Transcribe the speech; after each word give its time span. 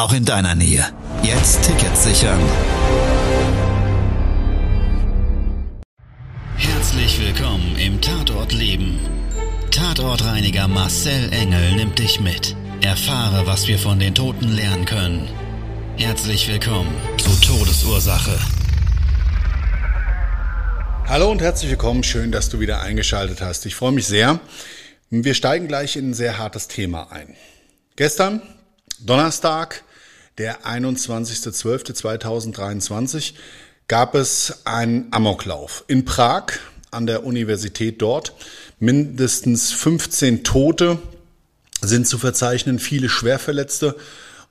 auch 0.00 0.14
in 0.14 0.24
deiner 0.24 0.54
Nähe. 0.54 0.86
Jetzt 1.22 1.62
Tickets 1.62 2.04
sichern. 2.04 2.40
Herzlich 6.56 7.20
willkommen 7.20 7.76
im 7.76 8.00
Tatort 8.00 8.52
Leben. 8.52 8.98
Tatortreiniger 9.70 10.68
Marcel 10.68 11.30
Engel 11.32 11.76
nimmt 11.76 11.98
dich 11.98 12.18
mit. 12.18 12.56
Erfahre, 12.80 13.46
was 13.46 13.68
wir 13.68 13.78
von 13.78 13.98
den 13.98 14.14
Toten 14.14 14.48
lernen 14.48 14.86
können. 14.86 15.28
Herzlich 15.98 16.48
willkommen 16.48 16.94
zu 17.18 17.28
Todesursache. 17.46 18.38
Hallo 21.06 21.30
und 21.30 21.42
herzlich 21.42 21.70
willkommen. 21.70 22.04
Schön, 22.04 22.32
dass 22.32 22.48
du 22.48 22.58
wieder 22.58 22.80
eingeschaltet 22.80 23.42
hast. 23.42 23.66
Ich 23.66 23.74
freue 23.74 23.92
mich 23.92 24.06
sehr. 24.06 24.40
Wir 25.10 25.34
steigen 25.34 25.68
gleich 25.68 25.96
in 25.96 26.10
ein 26.10 26.14
sehr 26.14 26.38
hartes 26.38 26.68
Thema 26.68 27.12
ein. 27.12 27.36
Gestern, 27.96 28.40
Donnerstag, 29.00 29.82
der 30.40 30.62
21.12.2023, 30.62 33.34
gab 33.88 34.14
es 34.14 34.62
einen 34.64 35.08
Amoklauf 35.10 35.84
in 35.86 36.06
Prag 36.06 36.44
an 36.90 37.06
der 37.06 37.26
Universität 37.26 38.00
dort. 38.00 38.32
Mindestens 38.78 39.70
15 39.72 40.42
Tote 40.42 40.96
sind 41.82 42.08
zu 42.08 42.16
verzeichnen, 42.16 42.78
viele 42.78 43.10
Schwerverletzte 43.10 43.96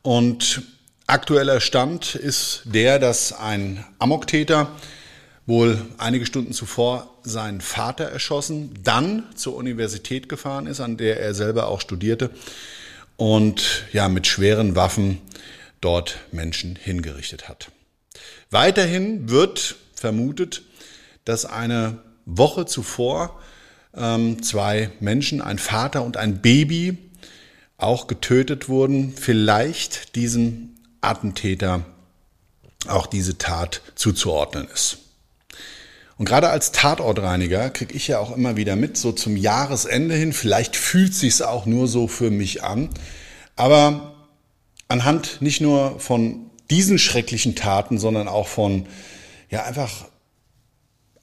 und 0.03 0.61
aktueller 1.07 1.59
Stand 1.59 2.13
ist 2.13 2.61
der, 2.65 2.99
dass 2.99 3.33
ein 3.33 3.83
Amoktäter 3.97 4.69
wohl 5.47 5.81
einige 5.97 6.27
Stunden 6.27 6.53
zuvor 6.53 7.15
seinen 7.23 7.61
Vater 7.61 8.03
erschossen, 8.03 8.75
dann 8.83 9.23
zur 9.33 9.55
Universität 9.55 10.29
gefahren 10.29 10.67
ist, 10.67 10.81
an 10.81 10.97
der 10.97 11.19
er 11.19 11.33
selber 11.33 11.67
auch 11.67 11.81
studierte 11.81 12.29
und 13.17 13.85
ja 13.91 14.07
mit 14.07 14.27
schweren 14.27 14.75
Waffen 14.75 15.19
dort 15.81 16.19
Menschen 16.31 16.75
hingerichtet 16.75 17.47
hat. 17.47 17.71
Weiterhin 18.51 19.29
wird 19.29 19.75
vermutet, 19.93 20.63
dass 21.25 21.45
eine 21.45 21.99
Woche 22.25 22.65
zuvor 22.65 23.39
ähm, 23.95 24.41
zwei 24.43 24.91
Menschen, 24.99 25.41
ein 25.41 25.59
Vater 25.59 26.03
und 26.03 26.17
ein 26.17 26.41
Baby, 26.41 26.97
auch 27.77 28.07
getötet 28.07 28.67
wurden, 28.67 29.13
vielleicht 29.15 30.15
diesem 30.15 30.75
Attentäter 31.01 31.85
auch 32.87 33.07
diese 33.07 33.37
Tat 33.37 33.81
zuzuordnen 33.95 34.67
ist. 34.73 34.97
Und 36.17 36.25
gerade 36.25 36.49
als 36.49 36.73
Tatortreiniger 36.73 37.69
kriege 37.69 37.93
ich 37.93 38.09
ja 38.09 38.19
auch 38.19 38.35
immer 38.35 38.57
wieder 38.57 38.75
mit, 38.75 38.97
so 38.97 39.13
zum 39.13 39.37
Jahresende 39.37 40.15
hin, 40.15 40.33
vielleicht 40.33 40.75
fühlt 40.75 41.13
sich's 41.13 41.41
auch 41.41 41.65
nur 41.65 41.87
so 41.87 42.09
für 42.09 42.29
mich 42.29 42.63
an, 42.63 42.89
aber 43.55 44.18
anhand 44.89 45.41
nicht 45.41 45.61
nur 45.61 45.99
von 45.99 46.49
diesen 46.69 46.99
schrecklichen 46.99 47.55
Taten, 47.55 47.97
sondern 47.97 48.27
auch 48.27 48.47
von 48.47 48.85
ja 49.49 49.63
einfach 49.63 50.05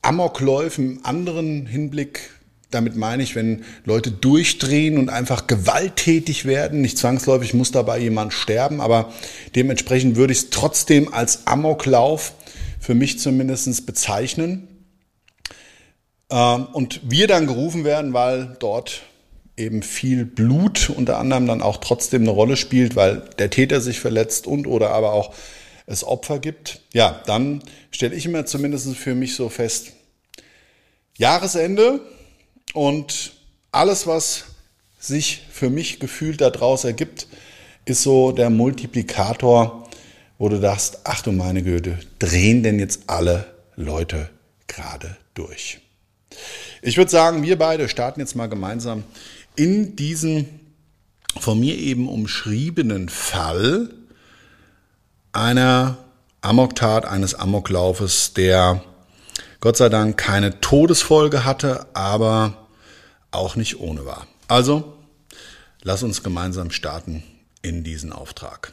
Amokläufen 0.01 0.97
im 0.97 1.05
anderen 1.05 1.67
Hinblick 1.67 2.31
damit 2.71 2.97
meine 2.97 3.23
ich, 3.23 3.35
wenn 3.35 3.65
Leute 3.85 4.11
durchdrehen 4.11 4.99
und 4.99 5.09
einfach 5.09 5.47
gewalttätig 5.47 6.45
werden, 6.45 6.81
nicht 6.81 6.99
zwangsläufig 6.99 7.55
muss 7.55 7.71
dabei 7.71 7.99
jemand 7.99 8.33
sterben, 8.33 8.81
aber 8.81 9.13
dementsprechend 9.55 10.17
würde 10.17 10.33
ich 10.33 10.41
es 10.41 10.51
trotzdem 10.51 11.13
als 11.13 11.47
Amoklauf 11.47 12.35
für 12.81 12.95
mich 12.95 13.19
zumindest 13.19 13.87
bezeichnen. 13.87 14.69
Ähm, 16.31 16.67
und 16.73 17.01
wir 17.05 17.29
dann 17.29 17.47
gerufen 17.47 17.85
werden, 17.85 18.13
weil 18.13 18.57
dort 18.59 19.03
eben 19.57 19.83
viel 19.83 20.25
Blut 20.25 20.91
unter 20.91 21.19
anderem 21.19 21.47
dann 21.47 21.63
auch 21.63 21.79
trotzdem 21.79 22.23
eine 22.23 22.31
Rolle 22.31 22.57
spielt, 22.57 22.97
weil 22.97 23.23
der 23.39 23.51
Täter 23.51 23.81
sich 23.81 24.01
verletzt 24.01 24.47
und 24.47 24.67
oder 24.67 24.91
aber 24.91 25.13
auch 25.13 25.35
es 25.87 26.05
Opfer 26.05 26.39
gibt, 26.39 26.81
ja, 26.93 27.23
dann 27.27 27.63
stelle 27.91 28.15
ich 28.15 28.27
immer 28.27 28.45
zumindest 28.45 28.95
für 28.97 29.15
mich 29.15 29.37
so 29.37 29.49
fest, 29.49 29.93
Jahresende 31.17 32.01
und 32.75 33.33
alles, 33.73 34.07
was 34.07 34.45
sich 34.99 35.47
für 35.51 35.71
mich 35.71 36.01
gefühlt 36.01 36.41
daraus 36.41 36.85
ergibt, 36.85 37.29
ist 37.85 38.03
so 38.03 38.33
der 38.33 38.51
Multiplikator, 38.51 39.89
wo 40.39 40.49
du 40.49 40.61
dachtest, 40.61 41.01
ach 41.05 41.23
du 41.23 41.33
meine 41.33 41.63
Güte, 41.63 41.99
drehen 42.19 42.63
denn 42.63 42.79
jetzt 42.79 43.03
alle 43.07 43.47
Leute 43.77 44.29
gerade 44.67 45.17
durch? 45.35 45.79
Ich 46.83 46.97
würde 46.97 47.11
sagen, 47.11 47.43
wir 47.43 47.57
beide 47.57 47.89
starten 47.89 48.21
jetzt 48.21 48.37
mal 48.37 48.49
gemeinsam 48.49 49.05
in 49.57 49.97
diesen 49.97 50.61
von 51.39 51.59
mir 51.59 51.77
eben 51.77 52.09
umschriebenen 52.09 53.09
Fall 53.09 53.91
einer 55.33 55.99
Amoktat, 56.41 57.05
eines 57.05 57.35
Amoklaufes, 57.35 58.33
der 58.35 58.83
Gott 59.61 59.77
sei 59.77 59.89
Dank 59.89 60.17
keine 60.17 60.61
Todesfolge 60.61 61.45
hatte, 61.45 61.87
aber 61.95 62.69
auch 63.31 63.57
nicht 63.57 63.81
ohne 63.81 64.07
war. 64.07 64.27
Also, 64.49 64.97
lass 65.83 66.03
uns 66.03 66.23
gemeinsam 66.23 66.71
starten 66.71 67.23
in 67.63 67.83
diesen 67.83 68.13
Auftrag. 68.13 68.73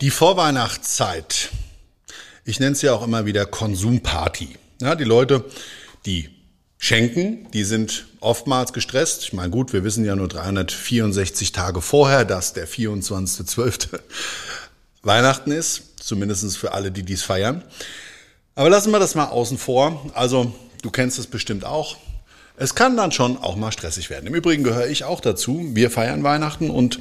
Die 0.00 0.10
Vorweihnachtszeit, 0.10 1.50
ich 2.46 2.60
nenne 2.60 2.72
es 2.72 2.82
ja 2.82 2.94
auch 2.94 3.02
immer 3.02 3.26
wieder 3.26 3.44
Konsumparty. 3.44 4.50
Ja, 4.80 4.94
die 4.94 5.04
Leute, 5.04 5.44
die 6.06 6.30
schenken, 6.78 7.50
die 7.52 7.64
sind 7.64 8.06
oftmals 8.20 8.72
gestresst. 8.72 9.24
Ich 9.24 9.32
meine, 9.32 9.50
gut, 9.50 9.72
wir 9.72 9.82
wissen 9.82 10.04
ja 10.04 10.14
nur 10.14 10.28
364 10.28 11.50
Tage 11.50 11.82
vorher, 11.82 12.24
dass 12.24 12.52
der 12.52 12.68
24.12. 12.68 13.98
Weihnachten 15.02 15.50
ist, 15.50 16.00
zumindest 16.00 16.56
für 16.56 16.72
alle, 16.72 16.92
die 16.92 17.02
dies 17.02 17.22
feiern. 17.22 17.64
Aber 18.54 18.70
lassen 18.70 18.92
wir 18.92 19.00
das 19.00 19.16
mal 19.16 19.26
außen 19.26 19.58
vor. 19.58 20.10
Also, 20.14 20.52
du 20.82 20.90
kennst 20.90 21.18
es 21.18 21.26
bestimmt 21.26 21.64
auch. 21.64 21.96
Es 22.56 22.74
kann 22.74 22.96
dann 22.96 23.12
schon 23.12 23.36
auch 23.36 23.56
mal 23.56 23.72
stressig 23.72 24.08
werden. 24.08 24.26
Im 24.26 24.34
Übrigen 24.34 24.62
gehöre 24.62 24.86
ich 24.86 25.04
auch 25.04 25.20
dazu. 25.20 25.70
Wir 25.74 25.90
feiern 25.90 26.22
Weihnachten 26.22 26.70
und 26.70 27.00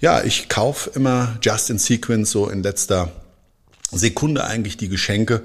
ja, 0.00 0.24
ich 0.24 0.48
kaufe 0.48 0.90
immer 0.94 1.38
just 1.42 1.70
in 1.70 1.78
sequence 1.78 2.30
so 2.30 2.48
in 2.48 2.62
letzter 2.62 3.12
Sekunde 3.90 4.44
eigentlich 4.44 4.76
die 4.76 4.88
Geschenke 4.88 5.42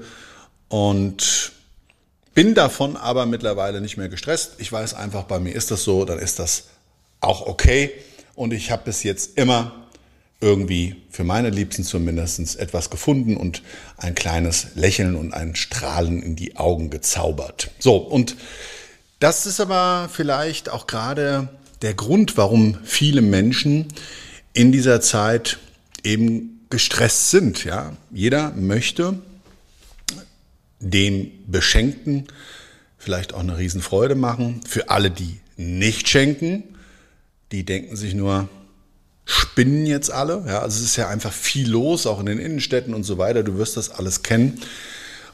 und 0.68 1.52
bin 2.34 2.54
davon 2.54 2.96
aber 2.96 3.26
mittlerweile 3.26 3.80
nicht 3.80 3.96
mehr 3.96 4.08
gestresst. 4.08 4.54
Ich 4.58 4.72
weiß 4.72 4.94
einfach, 4.94 5.24
bei 5.24 5.38
mir 5.38 5.54
ist 5.54 5.70
das 5.70 5.84
so, 5.84 6.04
dann 6.04 6.18
ist 6.18 6.38
das 6.38 6.64
auch 7.20 7.46
okay 7.46 7.92
und 8.34 8.52
ich 8.52 8.70
habe 8.70 8.84
bis 8.84 9.02
jetzt 9.02 9.36
immer 9.36 9.72
irgendwie 10.40 10.96
für 11.10 11.24
meine 11.24 11.50
Liebsten 11.50 11.84
zumindest 11.84 12.58
etwas 12.58 12.90
gefunden 12.90 13.36
und 13.36 13.62
ein 13.96 14.14
kleines 14.14 14.68
Lächeln 14.74 15.14
und 15.14 15.32
ein 15.32 15.54
Strahlen 15.54 16.20
in 16.20 16.34
die 16.34 16.56
Augen 16.56 16.90
gezaubert. 16.90 17.70
So, 17.78 17.96
und 17.96 18.36
das 19.20 19.46
ist 19.46 19.60
aber 19.60 20.10
vielleicht 20.12 20.68
auch 20.68 20.88
gerade 20.88 21.48
der 21.82 21.94
Grund, 21.94 22.36
warum 22.36 22.78
viele 22.82 23.22
Menschen 23.22 23.86
in 24.52 24.72
dieser 24.72 25.00
Zeit 25.00 25.58
eben 26.02 26.51
gestresst 26.72 27.30
sind. 27.30 27.64
Ja, 27.64 27.92
jeder 28.10 28.50
möchte 28.52 29.18
dem 30.80 31.30
Beschenkten 31.46 32.26
vielleicht 32.98 33.34
auch 33.34 33.40
eine 33.40 33.58
Riesenfreude 33.58 34.14
machen. 34.14 34.62
Für 34.66 34.88
alle, 34.88 35.10
die 35.10 35.38
nicht 35.56 36.08
schenken, 36.08 36.64
die 37.52 37.64
denken 37.64 37.94
sich 37.94 38.14
nur, 38.14 38.48
spinnen 39.26 39.84
jetzt 39.84 40.10
alle. 40.10 40.44
Ja, 40.46 40.60
also 40.60 40.78
es 40.78 40.84
ist 40.84 40.96
ja 40.96 41.08
einfach 41.08 41.32
viel 41.32 41.68
los, 41.68 42.06
auch 42.06 42.18
in 42.18 42.26
den 42.26 42.38
Innenstädten 42.38 42.94
und 42.94 43.04
so 43.04 43.18
weiter. 43.18 43.42
Du 43.42 43.58
wirst 43.58 43.76
das 43.76 43.90
alles 43.90 44.22
kennen. 44.22 44.60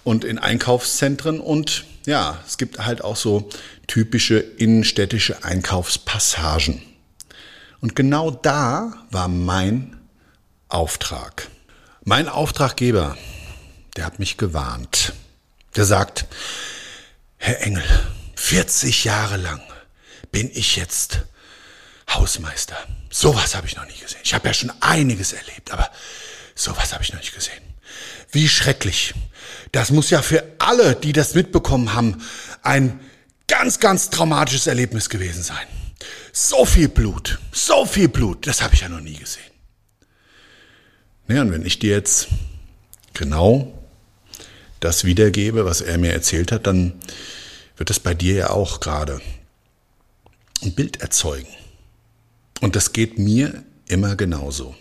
Und 0.03 0.25
in 0.25 0.39
Einkaufszentren 0.39 1.39
und 1.39 1.85
ja, 2.05 2.43
es 2.47 2.59
gibt 2.59 2.85
halt 2.85 3.05
auch 3.05 3.17
so 3.17 3.49
typische 3.87 4.39
innenstädtische 4.39 5.45
Einkaufspassagen. 5.45 6.83
Und 7.81 7.95
genau 7.95 8.31
da 8.31 8.93
war 9.11 9.29
mein 9.29 9.98
Auftrag. 10.69 11.49
Mein 12.05 12.29
Auftraggeber, 12.29 13.17
der 13.97 14.05
hat 14.05 14.19
mich 14.19 14.37
gewarnt. 14.37 15.15
Der 15.77 15.85
sagt, 15.85 16.27
Herr 17.39 17.61
Engel, 17.63 17.85
40 18.37 19.05
Jahre 19.05 19.37
lang 19.37 19.63
bin 20.31 20.51
ich 20.53 20.77
jetzt 20.77 21.21
Hausmeister. 22.11 22.77
Sowas 23.11 23.55
habe 23.55 23.67
ich 23.67 23.77
noch 23.77 23.87
nie 23.87 23.99
gesehen. 23.99 24.21
Ich 24.23 24.35
habe 24.35 24.47
ja 24.47 24.55
schon 24.55 24.73
einiges 24.81 25.33
erlebt, 25.33 25.71
aber 25.71 25.91
sowas 26.55 26.93
habe 26.93 27.03
ich 27.03 27.13
noch 27.13 27.21
nicht 27.21 27.35
gesehen. 27.35 27.63
Wie 28.31 28.49
schrecklich. 28.49 29.15
Das 29.73 29.91
muss 29.91 30.11
ja 30.11 30.21
für 30.21 30.45
alle, 30.59 30.95
die 30.95 31.13
das 31.13 31.35
mitbekommen 31.35 31.95
haben, 31.95 32.23
ein 32.63 33.01
ganz, 33.47 33.81
ganz 33.81 34.11
traumatisches 34.11 34.67
Erlebnis 34.67 35.09
gewesen 35.09 35.43
sein. 35.43 35.67
So 36.33 36.65
viel 36.65 36.89
Blut, 36.89 37.39
so 37.53 37.87
viel 37.87 38.09
Blut, 38.09 38.47
das 38.47 38.61
habe 38.63 38.75
ich 38.75 38.83
ja 38.83 38.89
noch 38.89 39.01
nie 39.01 39.17
gesehen. 39.17 39.48
Naja, 41.29 41.43
und 41.43 41.53
wenn 41.53 41.67
ich 41.67 41.79
dir 41.79 41.91
jetzt 41.91 42.29
genau 43.13 43.73
das 44.81 45.05
wiedergebe, 45.05 45.67
was 45.67 45.83
er 45.83 45.99
mir 45.99 46.13
erzählt 46.13 46.53
hat, 46.53 46.67
dann 46.67 46.95
wird 47.77 47.91
es 47.91 48.01
bei 48.01 48.15
dir 48.15 48.35
ja 48.35 48.51
auch 48.51 48.81
gerade 48.81 49.21
ein 50.63 50.75
Bild 50.75 51.03
erzeugen. 51.03 51.49
Und 52.63 52.77
das 52.77 52.95
geht 52.95 53.19
mir 53.19 53.63
immer 53.87 54.17
genauso. 54.17 54.75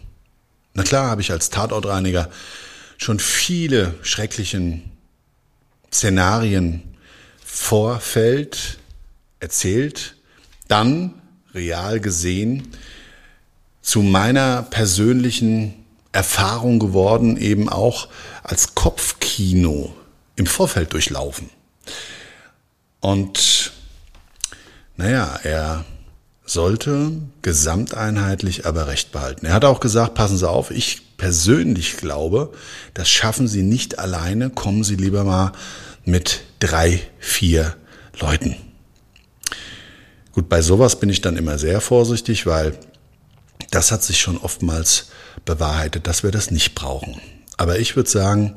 Na 0.73 0.83
klar 0.83 1.09
habe 1.09 1.21
ich 1.21 1.31
als 1.31 1.49
Tatortreiniger 1.49 2.29
schon 2.97 3.19
viele 3.19 3.95
schrecklichen 4.01 4.83
Szenarien 5.91 6.81
Vorfeld 7.43 8.77
erzählt, 9.41 10.15
dann 10.69 11.21
real 11.53 11.99
gesehen 11.99 12.69
zu 13.81 14.01
meiner 14.01 14.63
persönlichen 14.63 15.76
Erfahrung 16.11 16.79
geworden, 16.79 17.37
eben 17.37 17.69
auch 17.69 18.07
als 18.43 18.75
Kopfkino 18.75 19.93
im 20.35 20.45
Vorfeld 20.45 20.93
durchlaufen. 20.93 21.49
Und 22.99 23.71
naja, 24.95 25.39
er 25.43 25.85
sollte 26.45 27.11
gesamteinheitlich 27.41 28.65
aber 28.65 28.87
recht 28.87 29.11
behalten. 29.11 29.45
Er 29.45 29.53
hat 29.53 29.65
auch 29.65 29.79
gesagt, 29.79 30.15
passen 30.15 30.37
Sie 30.37 30.49
auf, 30.49 30.71
ich 30.71 31.17
persönlich 31.17 31.97
glaube, 31.97 32.53
das 32.93 33.09
schaffen 33.09 33.47
Sie 33.47 33.63
nicht 33.63 33.99
alleine, 33.99 34.49
kommen 34.49 34.83
Sie 34.83 34.95
lieber 34.95 35.23
mal 35.23 35.51
mit 36.05 36.41
drei, 36.59 37.01
vier 37.19 37.75
Leuten. 38.19 38.55
Gut, 40.31 40.49
bei 40.49 40.61
sowas 40.61 40.99
bin 40.99 41.09
ich 41.09 41.21
dann 41.21 41.35
immer 41.35 41.57
sehr 41.57 41.81
vorsichtig, 41.81 42.45
weil 42.45 42.77
das 43.71 43.91
hat 43.91 44.03
sich 44.03 44.19
schon 44.19 44.37
oftmals 44.37 45.07
bewahrheitet, 45.45 46.07
dass 46.07 46.23
wir 46.23 46.31
das 46.31 46.51
nicht 46.51 46.75
brauchen. 46.75 47.19
Aber 47.57 47.79
ich 47.79 47.95
würde 47.95 48.09
sagen, 48.09 48.55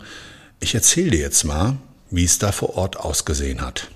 ich 0.60 0.74
erzähle 0.74 1.10
dir 1.10 1.20
jetzt 1.20 1.44
mal, 1.44 1.76
wie 2.10 2.24
es 2.24 2.38
da 2.38 2.52
vor 2.52 2.76
Ort 2.76 2.98
ausgesehen 2.98 3.60
hat. 3.60 3.88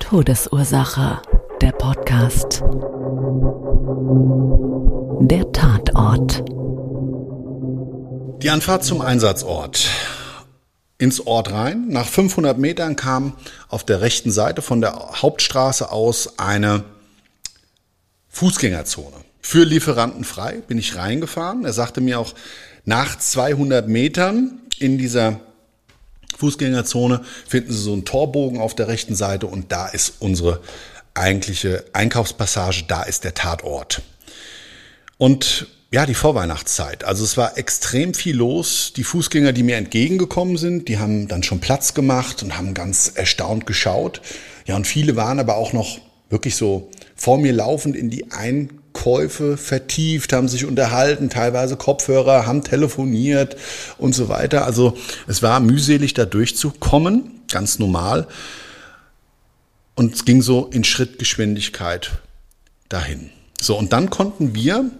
Todesursache, 0.00 1.20
der 1.60 1.72
Podcast. 1.72 2.62
Der 5.20 5.50
Tatort. 5.52 6.44
Die 8.42 8.50
Anfahrt 8.50 8.84
zum 8.84 9.00
Einsatzort. 9.00 9.88
Ins 10.98 11.26
Ort 11.26 11.50
rein. 11.50 11.88
Nach 11.88 12.06
500 12.06 12.58
Metern 12.58 12.94
kam 12.94 13.32
auf 13.68 13.84
der 13.84 14.00
rechten 14.00 14.30
Seite 14.30 14.62
von 14.62 14.80
der 14.80 15.22
Hauptstraße 15.22 15.90
aus 15.90 16.38
eine 16.38 16.84
Fußgängerzone. 18.28 19.23
Für 19.46 19.62
Lieferanten 19.62 20.24
frei 20.24 20.62
bin 20.66 20.78
ich 20.78 20.96
reingefahren. 20.96 21.66
Er 21.66 21.74
sagte 21.74 22.00
mir 22.00 22.18
auch, 22.18 22.34
nach 22.86 23.18
200 23.18 23.86
Metern 23.86 24.58
in 24.78 24.96
dieser 24.96 25.38
Fußgängerzone 26.38 27.20
finden 27.46 27.70
Sie 27.70 27.78
so 27.78 27.92
einen 27.92 28.06
Torbogen 28.06 28.58
auf 28.58 28.74
der 28.74 28.88
rechten 28.88 29.14
Seite 29.14 29.46
und 29.46 29.70
da 29.70 29.86
ist 29.86 30.14
unsere 30.20 30.62
eigentliche 31.12 31.84
Einkaufspassage, 31.92 32.84
da 32.88 33.02
ist 33.02 33.24
der 33.24 33.34
Tatort. 33.34 34.00
Und 35.18 35.66
ja, 35.92 36.06
die 36.06 36.14
Vorweihnachtszeit. 36.14 37.04
Also 37.04 37.22
es 37.22 37.36
war 37.36 37.58
extrem 37.58 38.14
viel 38.14 38.36
los. 38.36 38.94
Die 38.96 39.04
Fußgänger, 39.04 39.52
die 39.52 39.62
mir 39.62 39.76
entgegengekommen 39.76 40.56
sind, 40.56 40.88
die 40.88 40.98
haben 40.98 41.28
dann 41.28 41.42
schon 41.42 41.60
Platz 41.60 41.92
gemacht 41.92 42.42
und 42.42 42.56
haben 42.56 42.72
ganz 42.72 43.12
erstaunt 43.14 43.66
geschaut. 43.66 44.22
Ja, 44.64 44.74
und 44.74 44.86
viele 44.86 45.16
waren 45.16 45.38
aber 45.38 45.56
auch 45.56 45.74
noch 45.74 45.98
wirklich 46.30 46.56
so 46.56 46.90
vor 47.24 47.38
mir 47.38 47.54
laufend 47.54 47.96
in 47.96 48.10
die 48.10 48.32
Einkäufe 48.32 49.56
vertieft, 49.56 50.34
haben 50.34 50.46
sich 50.46 50.66
unterhalten, 50.66 51.30
teilweise 51.30 51.74
Kopfhörer, 51.74 52.44
haben 52.44 52.62
telefoniert 52.62 53.56
und 53.96 54.14
so 54.14 54.28
weiter. 54.28 54.66
Also 54.66 54.94
es 55.26 55.42
war 55.42 55.58
mühselig, 55.60 56.12
da 56.12 56.26
durchzukommen, 56.26 57.40
ganz 57.50 57.78
normal. 57.78 58.28
Und 59.94 60.14
es 60.14 60.26
ging 60.26 60.42
so 60.42 60.66
in 60.70 60.84
Schrittgeschwindigkeit 60.84 62.10
dahin. 62.90 63.30
So, 63.58 63.78
und 63.78 63.94
dann 63.94 64.10
konnten 64.10 64.54
wir, 64.54 64.90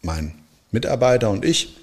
mein 0.00 0.32
Mitarbeiter 0.70 1.28
und 1.30 1.44
ich, 1.44 1.74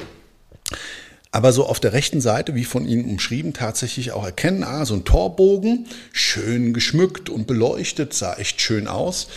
aber 1.34 1.52
so 1.52 1.66
auf 1.66 1.82
der 1.82 1.92
rechten 1.92 2.22
Seite, 2.22 2.56
wie 2.56 2.64
von 2.64 2.88
Ihnen 2.88 3.04
umschrieben, 3.04 3.52
tatsächlich 3.52 4.14
auch 4.14 4.24
erkennen, 4.24 4.64
ah, 4.64 4.86
so 4.86 4.94
ein 4.94 5.04
Torbogen, 5.04 5.88
schön 6.14 6.74
geschmückt 6.74 7.30
und 7.30 7.46
beleuchtet, 7.46 8.14
sah 8.14 8.36
echt 8.36 8.62
schön 8.62 8.88
aus. 8.88 9.28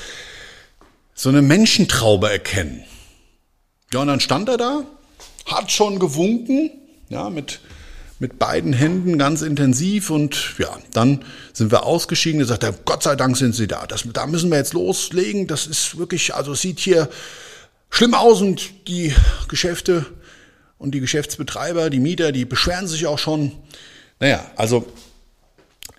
So 1.14 1.28
eine 1.28 1.42
Menschentraube 1.42 2.30
erkennen. 2.30 2.84
Ja, 3.92 4.00
und 4.00 4.08
dann 4.08 4.20
stand 4.20 4.48
er 4.48 4.56
da, 4.56 4.82
hat 5.46 5.70
schon 5.70 5.98
gewunken, 5.98 6.70
ja, 7.08 7.30
mit 7.30 7.60
mit 8.24 8.38
beiden 8.38 8.72
Händen 8.72 9.18
ganz 9.18 9.42
intensiv 9.42 10.10
und 10.10 10.54
ja, 10.58 10.78
dann 10.92 11.24
sind 11.52 11.72
wir 11.72 11.84
ausgeschieden. 11.84 12.40
Er 12.40 12.46
sagte, 12.46 12.72
Gott 12.84 13.02
sei 13.02 13.16
Dank 13.16 13.36
sind 13.36 13.54
Sie 13.54 13.66
da. 13.66 13.86
Das, 13.86 14.04
da 14.12 14.26
müssen 14.26 14.50
wir 14.50 14.58
jetzt 14.58 14.72
loslegen. 14.72 15.46
Das 15.46 15.66
ist 15.66 15.98
wirklich, 15.98 16.34
also 16.34 16.52
es 16.52 16.60
sieht 16.60 16.78
hier 16.78 17.08
schlimm 17.90 18.14
aus 18.14 18.40
und 18.40 18.88
die 18.88 19.12
Geschäfte 19.48 20.06
und 20.78 20.92
die 20.92 21.00
Geschäftsbetreiber, 21.00 21.90
die 21.90 22.00
Mieter, 22.00 22.32
die 22.32 22.44
beschweren 22.44 22.86
sich 22.86 23.06
auch 23.06 23.18
schon. 23.18 23.52
Naja, 24.20 24.44
also 24.56 24.86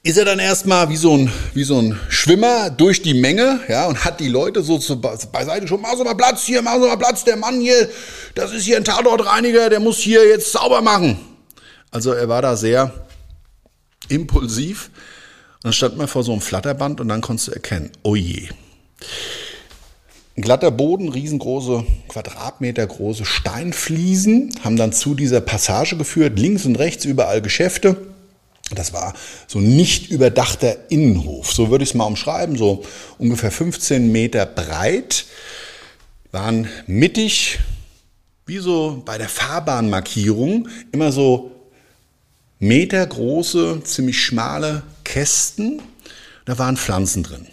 ist 0.05 0.17
er 0.17 0.25
dann 0.25 0.37
erstmal 0.37 0.87
wie 0.89 0.97
so 0.97 1.17
ein, 1.17 1.31
wie 1.55 1.63
so 1.63 1.79
ein 1.79 1.99
Schwimmer 2.09 2.69
durch 2.69 3.01
die 3.01 3.15
Menge, 3.15 3.59
ja, 3.67 3.87
und 3.87 4.05
hat 4.05 4.19
die 4.19 4.27
Leute 4.27 4.61
so 4.61 4.77
zu, 4.77 5.01
beiseite 5.01 5.67
schon, 5.67 5.81
machen 5.81 5.97
Sie 5.97 6.03
mal 6.03 6.13
Platz 6.13 6.43
hier, 6.43 6.61
machen 6.61 6.83
Sie 6.83 6.87
mal 6.87 6.95
Platz, 6.95 7.23
der 7.23 7.37
Mann 7.37 7.59
hier, 7.59 7.89
das 8.35 8.53
ist 8.53 8.65
hier 8.65 8.77
ein 8.77 8.83
Tatortreiniger, 8.83 9.67
der 9.71 9.79
muss 9.79 9.97
hier 9.97 10.23
jetzt 10.27 10.51
sauber 10.51 10.83
machen. 10.83 11.17
Also 11.89 12.11
er 12.11 12.29
war 12.29 12.43
da 12.43 12.55
sehr 12.55 12.93
impulsiv. 14.07 14.91
Und 15.55 15.63
dann 15.63 15.73
stand 15.73 15.97
man 15.97 16.07
vor 16.07 16.23
so 16.23 16.33
einem 16.33 16.41
Flatterband 16.41 17.01
und 17.01 17.07
dann 17.07 17.21
konntest 17.21 17.47
du 17.47 17.53
erkennen, 17.53 17.89
oh 18.03 18.15
je. 18.15 18.49
Ein 20.37 20.41
glatter 20.43 20.69
Boden, 20.69 21.09
riesengroße, 21.09 21.83
Quadratmeter 22.09 22.85
große 22.85 23.25
Steinfliesen 23.25 24.51
haben 24.63 24.77
dann 24.77 24.93
zu 24.93 25.15
dieser 25.15 25.41
Passage 25.41 25.97
geführt, 25.97 26.37
links 26.37 26.63
und 26.65 26.75
rechts 26.75 27.05
überall 27.05 27.41
Geschäfte. 27.41 28.13
Das 28.71 28.93
war 28.93 29.13
so 29.47 29.59
ein 29.59 29.75
nicht 29.75 30.09
überdachter 30.09 30.89
Innenhof, 30.89 31.53
so 31.53 31.69
würde 31.69 31.83
ich 31.83 31.91
es 31.91 31.95
mal 31.95 32.05
umschreiben, 32.05 32.57
so 32.57 32.83
ungefähr 33.19 33.51
15 33.51 34.11
Meter 34.11 34.45
breit, 34.47 35.25
waren 36.31 36.67
mittig, 36.87 37.59
wie 38.47 38.57
so 38.57 39.03
bei 39.05 39.17
der 39.17 39.29
Fahrbahnmarkierung, 39.29 40.67
immer 40.91 41.11
so 41.11 41.51
metergroße, 42.59 43.81
ziemlich 43.83 44.19
schmale 44.19 44.83
Kästen. 45.03 45.81
Da 46.45 46.57
waren 46.57 46.77
Pflanzen 46.77 47.23
drin. 47.23 47.47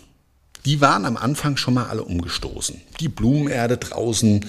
Die 0.64 0.80
waren 0.80 1.04
am 1.04 1.16
Anfang 1.16 1.56
schon 1.56 1.74
mal 1.74 1.86
alle 1.88 2.04
umgestoßen. 2.04 2.80
Die 3.00 3.08
Blumenerde 3.08 3.76
draußen, 3.76 4.46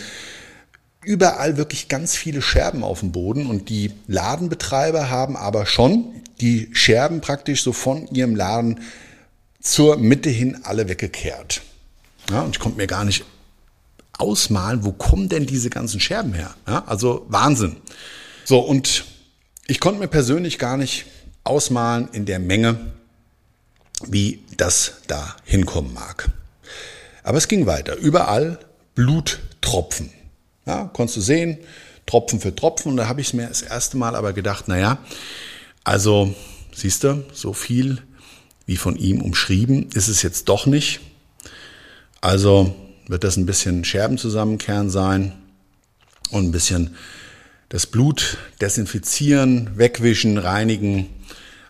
überall 1.04 1.58
wirklich 1.58 1.90
ganz 1.90 2.16
viele 2.16 2.42
Scherben 2.42 2.84
auf 2.84 3.02
dem 3.02 3.12
Boden 3.12 3.48
und 3.48 3.70
die 3.70 3.92
Ladenbetreiber 4.08 5.10
haben 5.10 5.36
aber 5.36 5.66
schon 5.66 6.23
die 6.44 6.70
Scherben 6.74 7.22
praktisch 7.22 7.64
so 7.64 7.72
von 7.72 8.06
ihrem 8.08 8.36
Laden 8.36 8.82
zur 9.62 9.96
Mitte 9.96 10.30
hin 10.30 10.60
alle 10.64 10.90
weggekehrt. 10.90 11.62
Ja, 12.30 12.42
und 12.42 12.56
ich 12.56 12.60
konnte 12.60 12.78
mir 12.78 12.88
gar 12.88 13.06
nicht 13.06 13.24
ausmalen, 14.18 14.84
wo 14.84 14.92
kommen 14.92 15.30
denn 15.30 15.46
diese 15.46 15.70
ganzen 15.70 16.02
Scherben 16.02 16.34
her? 16.34 16.54
Ja, 16.68 16.84
also 16.86 17.26
Wahnsinn. 17.30 17.78
So, 18.44 18.60
und 18.60 19.06
ich 19.68 19.80
konnte 19.80 20.02
mir 20.02 20.10
persönlich 20.10 20.60
gar 20.60 20.76
nicht 20.76 21.06
ausmalen 21.46 22.10
in 22.12 22.26
der 22.26 22.40
Menge, 22.40 22.92
wie 24.06 24.44
das 24.58 24.96
da 25.08 25.38
hinkommen 25.46 25.94
mag. 25.94 26.30
Aber 27.24 27.38
es 27.38 27.48
ging 27.48 27.66
weiter. 27.68 27.96
Überall 27.96 28.60
Bluttropfen. 28.96 30.12
Ja, 30.66 30.90
konntest 30.94 31.18
du 31.18 31.22
sehen, 31.22 31.58
Tropfen 32.06 32.42
für 32.42 32.54
Tropfen. 32.54 32.92
Und 32.92 32.98
da 32.98 33.08
habe 33.08 33.22
ich 33.22 33.34
mir 33.34 33.48
das 33.48 33.62
erste 33.62 33.96
Mal 33.96 34.18
aber 34.18 34.34
gedacht, 34.34 34.68
naja, 34.68 34.98
also 35.84 36.34
siehst 36.74 37.04
du, 37.04 37.24
so 37.34 37.54
viel 37.54 38.02
wie 38.66 38.78
von 38.78 38.96
ihm 38.96 39.22
umschrieben 39.22 39.90
ist 39.94 40.08
es 40.08 40.22
jetzt 40.22 40.48
doch 40.50 40.66
nicht. 40.66 41.02
Also 42.22 42.74
wird 43.08 43.24
das 43.24 43.36
ein 43.36 43.46
bisschen 43.46 43.84
Scherben 43.84 44.18
zusammenkehren 44.18 44.90
sein 44.90 45.34
und 46.32 46.46
ein 46.46 46.52
bisschen 46.52 46.96
das 47.70 47.86
Blut 47.86 48.38
desinfizieren, 48.62 49.72
wegwischen, 49.78 50.38
reinigen, 50.38 51.10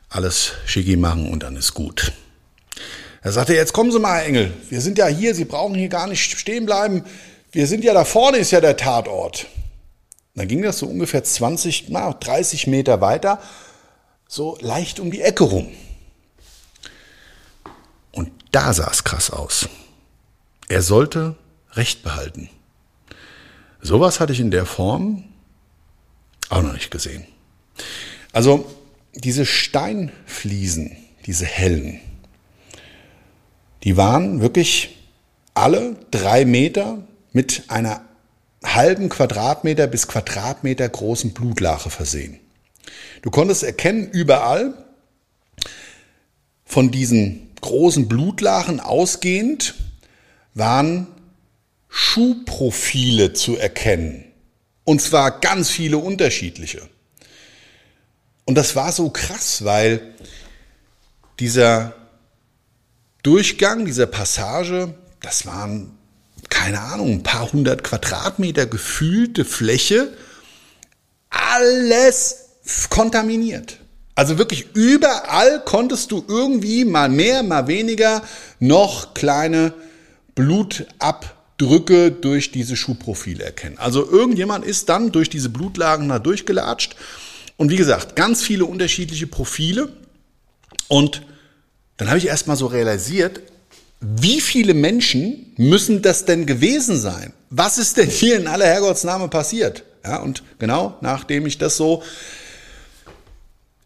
alles 0.09 0.53
schicki 0.65 0.95
machen 0.95 1.29
und 1.29 1.43
dann 1.43 1.55
ist 1.55 1.73
gut. 1.73 2.13
Da 3.23 3.31
sagte 3.31 3.53
er, 3.53 3.59
jetzt 3.59 3.73
kommen 3.73 3.91
Sie 3.91 3.99
mal, 3.99 4.17
Herr 4.17 4.25
Engel. 4.25 4.51
Wir 4.69 4.81
sind 4.81 4.97
ja 4.97 5.07
hier, 5.07 5.33
Sie 5.33 5.45
brauchen 5.45 5.75
hier 5.75 5.87
gar 5.87 6.07
nicht 6.07 6.37
stehen 6.37 6.65
bleiben. 6.65 7.03
Wir 7.51 7.67
sind 7.67 7.83
ja 7.83 7.93
da 7.93 8.03
vorne, 8.03 8.37
ist 8.37 8.51
ja 8.51 8.61
der 8.61 8.77
Tatort. 8.77 9.47
dann 10.35 10.47
ging 10.47 10.61
das 10.61 10.79
so 10.79 10.87
ungefähr 10.87 11.23
20, 11.23 11.85
na, 11.89 12.13
30 12.13 12.67
Meter 12.67 12.99
weiter, 12.99 13.41
so 14.33 14.57
leicht 14.61 14.99
um 14.99 15.11
die 15.11 15.21
Ecke 15.21 15.43
rum. 15.43 15.71
Und 18.11 18.31
da 18.51 18.73
sah 18.73 18.89
es 18.89 19.03
krass 19.03 19.29
aus. 19.29 19.69
Er 20.69 20.81
sollte 20.81 21.35
Recht 21.73 22.01
behalten. 22.01 22.49
Sowas 23.79 24.19
hatte 24.19 24.33
ich 24.33 24.39
in 24.39 24.49
der 24.49 24.65
Form 24.65 25.25
auch 26.49 26.63
noch 26.63 26.73
nicht 26.73 26.89
gesehen. 26.89 27.25
Also 28.31 28.65
diese 29.13 29.45
Steinfliesen, 29.45 30.97
diese 31.27 31.45
hellen, 31.45 31.99
die 33.83 33.97
waren 33.97 34.41
wirklich 34.41 34.97
alle 35.53 35.95
drei 36.09 36.45
Meter 36.45 37.03
mit 37.33 37.65
einer 37.67 38.01
halben 38.63 39.09
Quadratmeter 39.09 39.85
bis 39.85 40.07
Quadratmeter 40.07 40.89
großen 40.89 41.33
Blutlache 41.33 41.91
versehen. 41.91 42.39
Du 43.21 43.31
konntest 43.31 43.63
erkennen, 43.63 44.09
überall 44.09 44.73
von 46.65 46.91
diesen 46.91 47.51
großen 47.61 48.07
Blutlachen 48.07 48.79
ausgehend 48.79 49.75
waren 50.53 51.07
Schuhprofile 51.87 53.33
zu 53.33 53.57
erkennen. 53.57 54.25
Und 54.83 55.01
zwar 55.01 55.39
ganz 55.39 55.69
viele 55.69 55.97
unterschiedliche. 55.97 56.81
Und 58.45 58.55
das 58.55 58.75
war 58.75 58.91
so 58.91 59.09
krass, 59.09 59.63
weil 59.63 60.13
dieser 61.39 61.95
Durchgang, 63.23 63.85
dieser 63.85 64.07
Passage, 64.07 64.93
das 65.21 65.45
waren, 65.45 65.97
keine 66.49 66.81
Ahnung, 66.81 67.11
ein 67.11 67.23
paar 67.23 67.51
hundert 67.53 67.83
Quadratmeter 67.83 68.65
gefühlte 68.65 69.45
Fläche, 69.45 70.11
alles 71.29 72.42
kontaminiert. 72.89 73.79
Also 74.15 74.37
wirklich 74.37 74.67
überall 74.73 75.63
konntest 75.65 76.11
du 76.11 76.23
irgendwie 76.27 76.85
mal 76.85 77.09
mehr, 77.09 77.41
mal 77.41 77.67
weniger 77.67 78.23
noch 78.59 79.13
kleine 79.13 79.73
Blutabdrücke 80.35 82.11
durch 82.11 82.51
diese 82.51 82.75
Schuhprofile 82.75 83.43
erkennen. 83.43 83.77
Also 83.79 84.07
irgendjemand 84.09 84.65
ist 84.65 84.89
dann 84.89 85.11
durch 85.11 85.29
diese 85.29 85.49
Blutlagen 85.49 86.09
da 86.09 86.19
durchgelatscht. 86.19 86.95
Und 87.57 87.71
wie 87.71 87.75
gesagt, 87.75 88.15
ganz 88.15 88.43
viele 88.43 88.65
unterschiedliche 88.65 89.27
Profile. 89.27 89.89
Und 90.87 91.23
dann 91.97 92.09
habe 92.09 92.19
ich 92.19 92.27
erst 92.27 92.47
mal 92.47 92.55
so 92.55 92.67
realisiert, 92.67 93.41
wie 93.99 94.41
viele 94.41 94.73
Menschen 94.73 95.53
müssen 95.57 96.01
das 96.01 96.25
denn 96.25 96.45
gewesen 96.45 96.99
sein? 96.99 97.33
Was 97.49 97.77
ist 97.77 97.97
denn 97.97 98.09
hier 98.09 98.37
in 98.37 98.47
aller 98.47 98.65
Herrgottsname 98.65 99.29
passiert? 99.29 99.83
Ja, 100.03 100.17
und 100.17 100.43
genau 100.59 100.97
nachdem 101.01 101.45
ich 101.45 101.57
das 101.57 101.77
so 101.77 102.03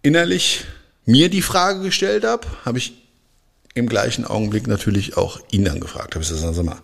innerlich 0.08 0.64
mir 1.06 1.30
die 1.30 1.42
Frage 1.42 1.82
gestellt 1.82 2.24
habe, 2.24 2.48
habe 2.64 2.78
ich 2.78 2.94
im 3.74 3.90
gleichen 3.90 4.26
Augenblick 4.26 4.66
natürlich 4.66 5.18
auch 5.18 5.40
ihn 5.52 5.66
dann 5.66 5.82
gefragt. 5.82 6.16
Habe 6.16 6.24
ich 6.24 6.30
gesagt, 6.30 6.56
sag 6.56 6.66
mal, 6.66 6.82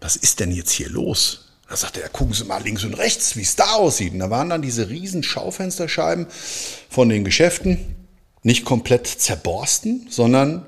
was 0.00 0.16
ist 0.16 0.40
denn 0.40 0.50
jetzt 0.50 0.72
hier 0.72 0.88
los? 0.88 1.52
Da 1.68 1.76
sagte 1.76 2.02
er, 2.02 2.08
gucken 2.08 2.34
Sie 2.34 2.44
mal 2.44 2.62
links 2.62 2.82
und 2.84 2.94
rechts, 2.94 3.36
wie 3.36 3.42
es 3.42 3.56
da 3.56 3.74
aussieht. 3.74 4.14
Und 4.14 4.20
da 4.20 4.30
waren 4.30 4.48
dann 4.48 4.62
diese 4.62 4.88
riesen 4.88 5.22
Schaufensterscheiben 5.22 6.26
von 6.88 7.08
den 7.08 7.24
Geschäften, 7.24 7.96
nicht 8.42 8.64
komplett 8.64 9.06
zerborsten, 9.06 10.06
sondern 10.10 10.66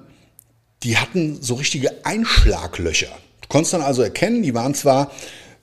die 0.82 0.98
hatten 0.98 1.42
so 1.42 1.54
richtige 1.54 2.04
Einschlaglöcher. 2.04 3.10
Du 3.40 3.48
konntest 3.48 3.72
dann 3.72 3.82
also 3.82 4.02
erkennen, 4.02 4.42
die 4.42 4.54
waren 4.54 4.74
zwar 4.74 5.10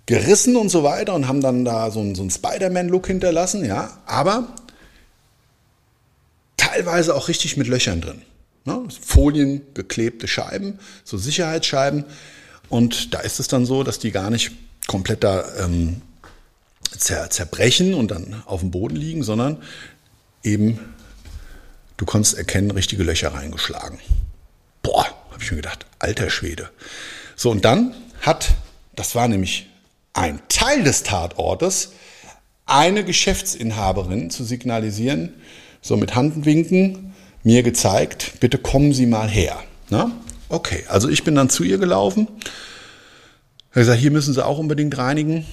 gerissen 0.08 0.56
und 0.56 0.70
so 0.70 0.84
weiter 0.84 1.14
und 1.14 1.28
haben 1.28 1.42
dann 1.42 1.64
da 1.64 1.92
so 1.92 2.00
einen, 2.00 2.16
so 2.16 2.22
einen 2.22 2.32
Spider-Man-Look 2.32 3.08
hinterlassen, 3.08 3.64
ja, 3.66 4.02
aber 4.06 4.48
teilweise 6.74 7.16
auch 7.16 7.28
richtig 7.28 7.58
mit 7.58 7.68
Löchern 7.68 8.02
drin. 8.02 8.22
Ne? 8.66 8.84
Folien 9.06 9.62
geklebte 9.74 10.28
Scheiben, 10.28 10.80
so 11.04 11.18
Sicherheitsscheiben. 11.18 12.06
Und 12.70 13.14
da 13.14 13.20
ist 13.20 13.40
es 13.40 13.48
dann 13.48 13.66
so, 13.66 13.84
dass 13.84 14.00
die 14.00 14.12
gar 14.12 14.30
nicht 14.30 14.52
komplett 14.88 15.24
da 15.24 15.46
ähm, 15.60 16.02
zer 16.98 17.30
zerbrechen 17.30 17.94
und 17.94 18.12
dann 18.12 18.42
auf 18.46 18.62
dem 18.62 18.72
Boden 18.72 18.96
liegen, 18.96 19.24
sondern 19.24 19.62
eben, 20.44 20.80
du 21.98 22.06
konntest 22.06 22.38
erkennen, 22.38 22.72
richtige 22.72 23.04
Löcher 23.04 23.34
reingeschlagen. 23.34 24.00
Boah, 24.82 25.06
habe 25.32 25.42
ich 25.42 25.52
mir 25.52 25.58
gedacht, 25.58 25.86
alter 26.00 26.30
Schwede. 26.30 26.70
So, 27.36 27.52
und 27.52 27.66
dann 27.66 27.94
hat, 28.22 28.50
das 28.96 29.16
war 29.16 29.28
nämlich 29.28 29.68
ein 30.14 30.42
Teil 30.50 30.84
des 30.84 31.04
Tatortes, 31.04 31.92
eine 32.66 33.04
Geschäftsinhaberin 33.04 34.30
zu 34.30 34.44
signalisieren, 34.44 35.34
so 35.84 35.96
mit 35.98 36.16
Handwinken 36.16 37.14
mir 37.44 37.62
gezeigt, 37.62 38.40
bitte 38.40 38.58
kommen 38.58 38.94
Sie 38.94 39.06
mal 39.06 39.30
her. 39.30 39.62
Na? 39.90 40.12
Okay, 40.50 40.86
also 40.88 41.10
ich 41.10 41.24
bin 41.24 41.36
dann 41.36 41.50
zu 41.50 41.64
ihr 41.64 41.78
gelaufen. 41.78 42.28
Er 43.72 43.82
gesagt, 43.82 44.00
hier 44.00 44.12
müssen 44.12 44.34
Sie 44.34 44.44
auch 44.44 44.58
unbedingt 44.58 44.98
reinigen, 44.98 45.46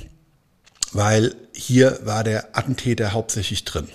weil 0.92 1.34
hier 1.52 1.98
war 2.04 2.24
der 2.24 2.56
Attentäter 2.56 3.12
hauptsächlich 3.12 3.64
drin. 3.64 3.88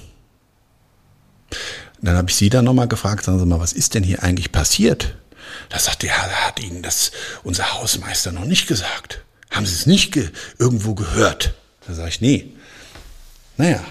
Dann 2.01 2.17
habe 2.17 2.29
ich 2.29 2.35
sie 2.35 2.49
dann 2.49 2.65
nochmal 2.65 2.87
gefragt, 2.87 3.23
sagen 3.23 3.39
Sie 3.39 3.45
mal, 3.45 3.59
was 3.59 3.73
ist 3.73 3.93
denn 3.93 4.03
hier 4.03 4.21
eigentlich 4.21 4.51
passiert? 4.51 5.15
Da 5.69 5.79
sagt 5.79 6.03
er, 6.03 6.09
ja, 6.09 6.47
hat 6.47 6.59
Ihnen 6.59 6.81
das 6.81 7.11
unser 7.43 7.73
Hausmeister 7.73 8.31
noch 8.31 8.45
nicht 8.45 8.67
gesagt. 8.67 9.23
Haben 9.49 9.65
Sie 9.65 9.73
es 9.73 9.85
nicht 9.85 10.11
ge 10.11 10.29
irgendwo 10.59 10.95
gehört? 10.95 11.53
Da 11.87 11.93
sage 11.93 12.09
ich, 12.09 12.21
nee. 12.21 12.53
Naja, 13.57 13.83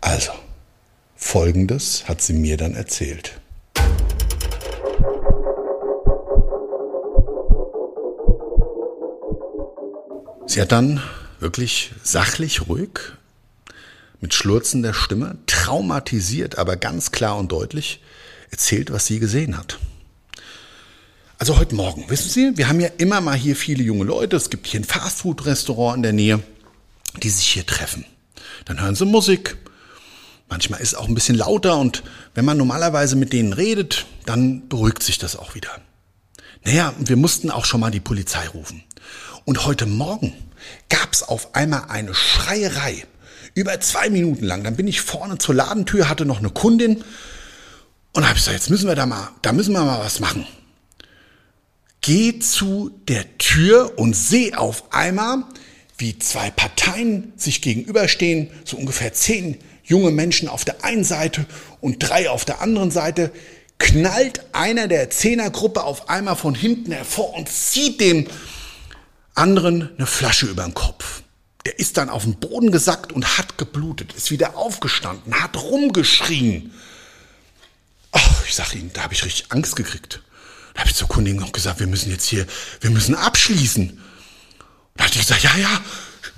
also, 0.00 0.32
Folgendes 1.20 2.08
hat 2.08 2.22
sie 2.22 2.32
mir 2.32 2.56
dann 2.56 2.74
erzählt. 2.74 3.38
Sie 10.46 10.62
hat 10.62 10.72
dann 10.72 11.02
wirklich 11.40 11.90
sachlich 12.02 12.68
ruhig, 12.68 13.00
mit 14.20 14.32
schlurzender 14.32 14.94
Stimme, 14.94 15.36
traumatisiert, 15.46 16.56
aber 16.56 16.76
ganz 16.76 17.12
klar 17.12 17.36
und 17.36 17.52
deutlich 17.52 18.00
erzählt, 18.50 18.90
was 18.90 19.06
sie 19.06 19.18
gesehen 19.18 19.58
hat. 19.58 19.78
Also 21.38 21.58
heute 21.58 21.74
Morgen, 21.74 22.08
wissen 22.08 22.30
Sie, 22.30 22.56
wir 22.56 22.68
haben 22.68 22.80
ja 22.80 22.88
immer 22.96 23.20
mal 23.20 23.36
hier 23.36 23.54
viele 23.54 23.82
junge 23.82 24.04
Leute, 24.04 24.36
es 24.36 24.50
gibt 24.50 24.66
hier 24.66 24.80
ein 24.80 24.84
Fastfood-Restaurant 24.84 25.96
in 25.96 26.02
der 26.02 26.12
Nähe, 26.12 26.42
die 27.22 27.30
sich 27.30 27.48
hier 27.48 27.66
treffen. 27.66 28.04
Dann 28.64 28.80
hören 28.80 28.94
sie 28.94 29.04
Musik, 29.04 29.56
Manchmal 30.48 30.80
ist 30.80 30.88
es 30.88 30.94
auch 30.94 31.08
ein 31.08 31.14
bisschen 31.14 31.36
lauter 31.36 31.78
und 31.78 32.02
wenn 32.34 32.44
man 32.44 32.56
normalerweise 32.56 33.16
mit 33.16 33.32
denen 33.32 33.52
redet, 33.52 34.06
dann 34.24 34.68
beruhigt 34.68 35.02
sich 35.02 35.18
das 35.18 35.36
auch 35.36 35.54
wieder. 35.54 35.70
Naja, 36.64 36.94
wir 36.98 37.16
mussten 37.16 37.50
auch 37.50 37.64
schon 37.64 37.80
mal 37.80 37.90
die 37.90 38.00
Polizei 38.00 38.46
rufen. 38.48 38.82
Und 39.44 39.64
heute 39.66 39.86
Morgen 39.86 40.32
gab 40.88 41.12
es 41.12 41.22
auf 41.22 41.54
einmal 41.54 41.84
eine 41.88 42.14
Schreierei. 42.14 43.04
Über 43.54 43.80
zwei 43.80 44.10
Minuten 44.10 44.44
lang. 44.44 44.64
Dann 44.64 44.76
bin 44.76 44.86
ich 44.86 45.00
vorne 45.00 45.38
zur 45.38 45.54
Ladentür, 45.54 46.08
hatte 46.08 46.24
noch 46.24 46.38
eine 46.38 46.50
Kundin 46.50 47.02
und 48.12 48.24
habe 48.24 48.34
gesagt, 48.34 48.56
jetzt 48.56 48.70
müssen 48.70 48.88
wir 48.88 48.94
da 48.94 49.06
mal, 49.06 49.30
da 49.42 49.52
müssen 49.52 49.72
wir 49.72 49.84
mal 49.84 50.00
was 50.00 50.20
machen. 50.20 50.46
Geh 52.00 52.38
zu 52.38 52.90
der 53.08 53.38
Tür 53.38 53.98
und 53.98 54.14
sehe 54.14 54.58
auf 54.58 54.92
einmal, 54.92 55.44
wie 55.98 56.18
zwei 56.18 56.50
Parteien 56.50 57.32
sich 57.36 57.60
gegenüberstehen, 57.60 58.50
so 58.64 58.76
ungefähr 58.76 59.12
zehn 59.12 59.58
junge 59.88 60.10
Menschen 60.10 60.48
auf 60.48 60.64
der 60.64 60.84
einen 60.84 61.04
Seite 61.04 61.46
und 61.80 61.98
drei 61.98 62.30
auf 62.30 62.44
der 62.44 62.60
anderen 62.60 62.90
Seite, 62.90 63.32
knallt 63.78 64.42
einer 64.52 64.86
der 64.86 65.10
Zehnergruppe 65.10 65.82
auf 65.82 66.08
einmal 66.08 66.36
von 66.36 66.54
hinten 66.54 66.92
hervor 66.92 67.34
und 67.34 67.48
zieht 67.48 68.00
dem 68.00 68.26
anderen 69.34 69.90
eine 69.96 70.06
Flasche 70.06 70.46
über 70.46 70.64
den 70.64 70.74
Kopf. 70.74 71.22
Der 71.64 71.78
ist 71.78 71.96
dann 71.96 72.08
auf 72.10 72.24
den 72.24 72.38
Boden 72.38 72.70
gesackt 72.70 73.12
und 73.12 73.38
hat 73.38 73.56
geblutet, 73.58 74.12
ist 74.12 74.30
wieder 74.30 74.56
aufgestanden, 74.56 75.34
hat 75.40 75.56
rumgeschrien. 75.56 76.72
Ach, 78.12 78.44
ich 78.46 78.54
sag 78.54 78.74
Ihnen, 78.74 78.90
da 78.92 79.02
habe 79.02 79.14
ich 79.14 79.24
richtig 79.24 79.50
Angst 79.50 79.76
gekriegt. 79.76 80.22
Da 80.74 80.80
habe 80.80 80.90
ich 80.90 80.96
zur 80.96 81.08
Kundin 81.08 81.36
noch 81.36 81.52
gesagt, 81.52 81.80
wir 81.80 81.86
müssen 81.86 82.10
jetzt 82.10 82.26
hier, 82.26 82.46
wir 82.80 82.90
müssen 82.90 83.14
abschließen. 83.14 84.00
Da 84.96 85.04
hat 85.04 85.14
die 85.14 85.18
gesagt, 85.18 85.42
ja, 85.42 85.56
ja, 85.56 85.80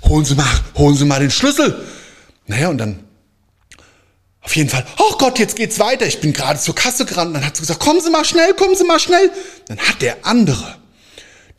holen 0.03 0.25
Sie 0.25 0.35
mal, 0.35 0.59
holen 0.75 0.95
Sie 0.95 1.05
mal 1.05 1.19
den 1.19 1.31
Schlüssel. 1.31 1.85
Naja, 2.47 2.69
und 2.69 2.77
dann 2.77 2.99
auf 4.43 4.55
jeden 4.55 4.69
Fall, 4.69 4.85
oh 4.97 5.17
Gott, 5.17 5.37
jetzt 5.39 5.55
geht's 5.55 5.77
weiter. 5.79 6.05
Ich 6.07 6.19
bin 6.19 6.33
gerade 6.33 6.59
zur 6.59 6.73
Kasse 6.75 7.05
gerannt. 7.05 7.35
Dann 7.35 7.45
hat 7.45 7.55
sie 7.55 7.61
gesagt, 7.61 7.79
kommen 7.79 8.01
Sie 8.01 8.09
mal 8.09 8.25
schnell, 8.25 8.53
kommen 8.55 8.75
Sie 8.75 8.83
mal 8.83 8.99
schnell. 8.99 9.31
Dann 9.67 9.77
hat 9.77 10.01
der 10.01 10.25
andere, 10.25 10.77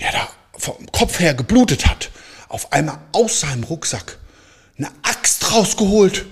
der 0.00 0.12
da 0.12 0.28
vom 0.58 0.90
Kopf 0.90 1.20
her 1.20 1.34
geblutet 1.34 1.86
hat, 1.86 2.10
auf 2.48 2.72
einmal 2.72 2.98
aus 3.12 3.40
seinem 3.40 3.64
Rucksack 3.64 4.18
eine 4.78 4.90
Axt 5.02 5.52
rausgeholt. 5.52 6.26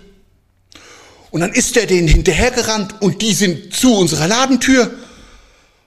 Und 1.30 1.40
dann 1.40 1.52
ist 1.52 1.76
er 1.76 1.86
denen 1.86 2.08
hinterhergerannt 2.08 3.00
und 3.00 3.22
die 3.22 3.32
sind 3.32 3.72
zu 3.72 3.94
unserer 3.94 4.26
Ladentür. 4.26 4.90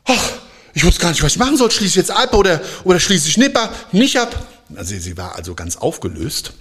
Ach, 0.05 0.31
Ich 0.73 0.83
wusste 0.83 1.01
gar 1.01 1.09
nicht, 1.09 1.21
was 1.21 1.33
ich 1.33 1.39
machen 1.39 1.57
soll. 1.57 1.69
Schließe 1.69 1.89
ich 1.89 1.95
jetzt 1.95 2.11
ab 2.11 2.33
oder, 2.33 2.61
oder 2.83 2.99
schließe 2.99 3.27
ich 3.27 3.37
nicht, 3.37 3.51
nicht 3.91 4.17
ab? 4.17 4.47
Also 4.75 4.97
sie 4.97 5.17
war 5.17 5.35
also 5.35 5.53
ganz 5.53 5.75
aufgelöst. 5.75 6.53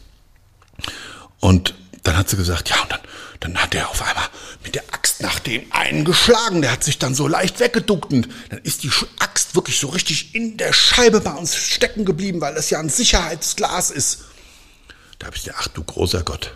Und 1.41 1.75
dann 2.03 2.17
hat 2.17 2.29
sie 2.29 2.37
gesagt, 2.37 2.69
ja, 2.69 2.83
und 2.83 2.93
dann, 2.93 3.01
dann 3.43 3.59
hat 3.59 3.75
er 3.75 3.91
auf 3.91 4.01
einmal 4.01 4.29
mit 4.63 4.75
der 4.75 4.85
Axt 4.93 5.21
nach 5.21 5.41
dem 5.41 5.65
einen 5.71 6.05
geschlagen. 6.05 6.63
Der 6.63 6.73
hat 6.73 6.85
sich 6.85 6.99
dann 6.99 7.15
so 7.15 7.27
leicht 7.27 7.61
weggeduckt 7.61 8.13
und 8.13 8.29
dann 8.51 8.61
ist 8.61 8.85
die 8.85 8.91
Axt 9.19 9.55
wirklich 9.55 9.79
so 9.79 9.89
richtig 9.89 10.35
in 10.35 10.57
der 10.57 10.73
Scheibe 10.73 11.21
bei 11.21 11.33
uns 11.33 11.57
stecken 11.57 12.05
geblieben, 12.05 12.41
weil 12.41 12.55
das 12.55 12.71
ja 12.71 12.79
ein 12.79 12.89
Sicherheitsglas 12.89 13.91
ist. 13.91 14.25
Da 15.19 15.27
habe 15.27 15.37
ich 15.37 15.43
gedacht, 15.43 15.61
ach 15.63 15.69
du 15.69 15.83
großer 15.83 16.23
Gott. 16.23 16.55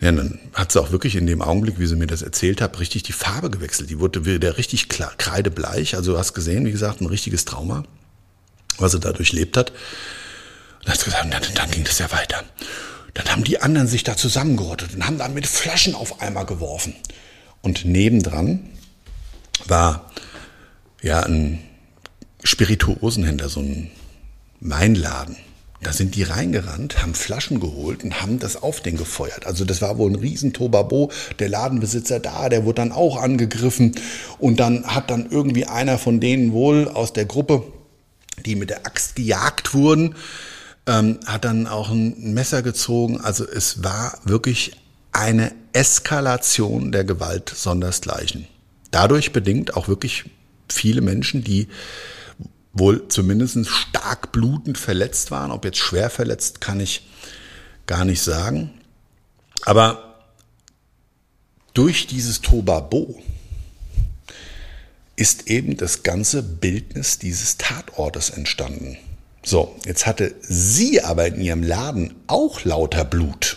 Ja, 0.00 0.10
dann 0.12 0.40
hat 0.54 0.72
sie 0.72 0.80
auch 0.80 0.92
wirklich 0.92 1.14
in 1.14 1.26
dem 1.26 1.42
Augenblick, 1.42 1.78
wie 1.78 1.86
sie 1.86 1.96
mir 1.96 2.06
das 2.06 2.22
erzählt 2.22 2.60
hat, 2.60 2.80
richtig 2.80 3.02
die 3.02 3.12
Farbe 3.12 3.50
gewechselt. 3.50 3.90
Die 3.90 4.00
wurde 4.00 4.24
wieder 4.24 4.56
richtig 4.56 4.88
kreidebleich. 4.88 5.94
Also 5.94 6.12
du 6.12 6.18
hast 6.18 6.32
gesehen, 6.32 6.64
wie 6.64 6.72
gesagt, 6.72 7.00
ein 7.00 7.06
richtiges 7.06 7.44
Trauma, 7.44 7.84
was 8.78 8.92
sie 8.92 9.00
da 9.00 9.12
durchlebt 9.12 9.56
hat. 9.56 9.70
Und 9.70 10.88
dann 10.88 10.96
gesagt, 10.96 11.34
dann, 11.34 11.42
dann 11.54 11.70
ging 11.70 11.84
das 11.84 11.98
ja 11.98 12.10
weiter. 12.10 12.42
Dann 13.14 13.26
haben 13.30 13.44
die 13.44 13.60
anderen 13.60 13.88
sich 13.88 14.04
da 14.04 14.16
zusammengerottet 14.16 14.94
und 14.94 15.06
haben 15.06 15.18
dann 15.18 15.34
mit 15.34 15.46
Flaschen 15.46 15.94
auf 15.94 16.20
einmal 16.20 16.46
geworfen. 16.46 16.94
Und 17.62 17.84
nebendran 17.84 18.70
war 19.66 20.10
ja 21.02 21.20
ein 21.20 21.60
Spirituosenhändler, 22.42 23.48
so 23.48 23.60
ein 23.60 23.90
Weinladen. 24.60 25.36
Da 25.82 25.94
sind 25.94 26.14
die 26.14 26.24
reingerannt, 26.24 27.00
haben 27.00 27.14
Flaschen 27.14 27.58
geholt 27.58 28.04
und 28.04 28.20
haben 28.20 28.38
das 28.38 28.62
auf 28.62 28.82
den 28.82 28.98
gefeuert. 28.98 29.46
Also 29.46 29.64
das 29.64 29.80
war 29.80 29.96
wohl 29.96 30.10
ein 30.10 30.16
Riesentobabo. 30.16 31.10
Der 31.38 31.48
Ladenbesitzer 31.48 32.20
da, 32.20 32.50
der 32.50 32.66
wurde 32.66 32.76
dann 32.76 32.92
auch 32.92 33.16
angegriffen. 33.16 33.94
Und 34.38 34.60
dann 34.60 34.84
hat 34.84 35.10
dann 35.10 35.30
irgendwie 35.30 35.64
einer 35.64 35.96
von 35.96 36.20
denen 36.20 36.52
wohl 36.52 36.86
aus 36.86 37.14
der 37.14 37.24
Gruppe, 37.24 37.62
die 38.44 38.56
mit 38.56 38.68
der 38.68 38.84
Axt 38.84 39.16
gejagt 39.16 39.72
wurden, 39.72 40.14
ähm, 40.86 41.20
hat 41.26 41.44
dann 41.44 41.66
auch 41.66 41.90
ein 41.90 42.32
Messer 42.34 42.62
gezogen. 42.62 43.20
Also 43.20 43.46
es 43.46 43.82
war 43.84 44.18
wirklich 44.24 44.72
eine 45.12 45.52
Eskalation 45.72 46.92
der 46.92 47.04
Gewalt 47.04 47.48
sondersgleichen. 47.48 48.46
Dadurch 48.90 49.32
bedingt 49.32 49.76
auch 49.76 49.88
wirklich 49.88 50.24
viele 50.68 51.00
Menschen, 51.00 51.44
die 51.44 51.68
wohl 52.72 53.08
zumindest 53.08 53.66
stark 53.66 54.32
blutend 54.32 54.78
verletzt 54.78 55.30
waren. 55.30 55.50
Ob 55.50 55.64
jetzt 55.64 55.78
schwer 55.78 56.10
verletzt, 56.10 56.60
kann 56.60 56.80
ich 56.80 57.08
gar 57.86 58.04
nicht 58.04 58.22
sagen. 58.22 58.70
Aber 59.64 60.10
durch 61.74 62.06
dieses 62.06 62.40
Tobabo 62.40 63.20
ist 65.16 65.48
eben 65.48 65.76
das 65.76 66.02
ganze 66.02 66.42
Bildnis 66.42 67.18
dieses 67.18 67.58
Tatortes 67.58 68.30
entstanden. 68.30 68.96
So, 69.42 69.76
jetzt 69.86 70.06
hatte 70.06 70.34
sie 70.42 71.02
aber 71.02 71.26
in 71.26 71.40
ihrem 71.40 71.62
Laden 71.62 72.14
auch 72.26 72.64
lauter 72.64 73.04
Blut. 73.04 73.56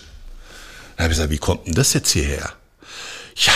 Dann 0.95 1.05
habe 1.05 1.13
ich 1.13 1.17
gesagt, 1.17 1.31
wie 1.31 1.37
kommt 1.37 1.67
denn 1.67 1.73
das 1.73 1.93
jetzt 1.93 2.11
hierher? 2.11 2.53
Ja, 3.35 3.53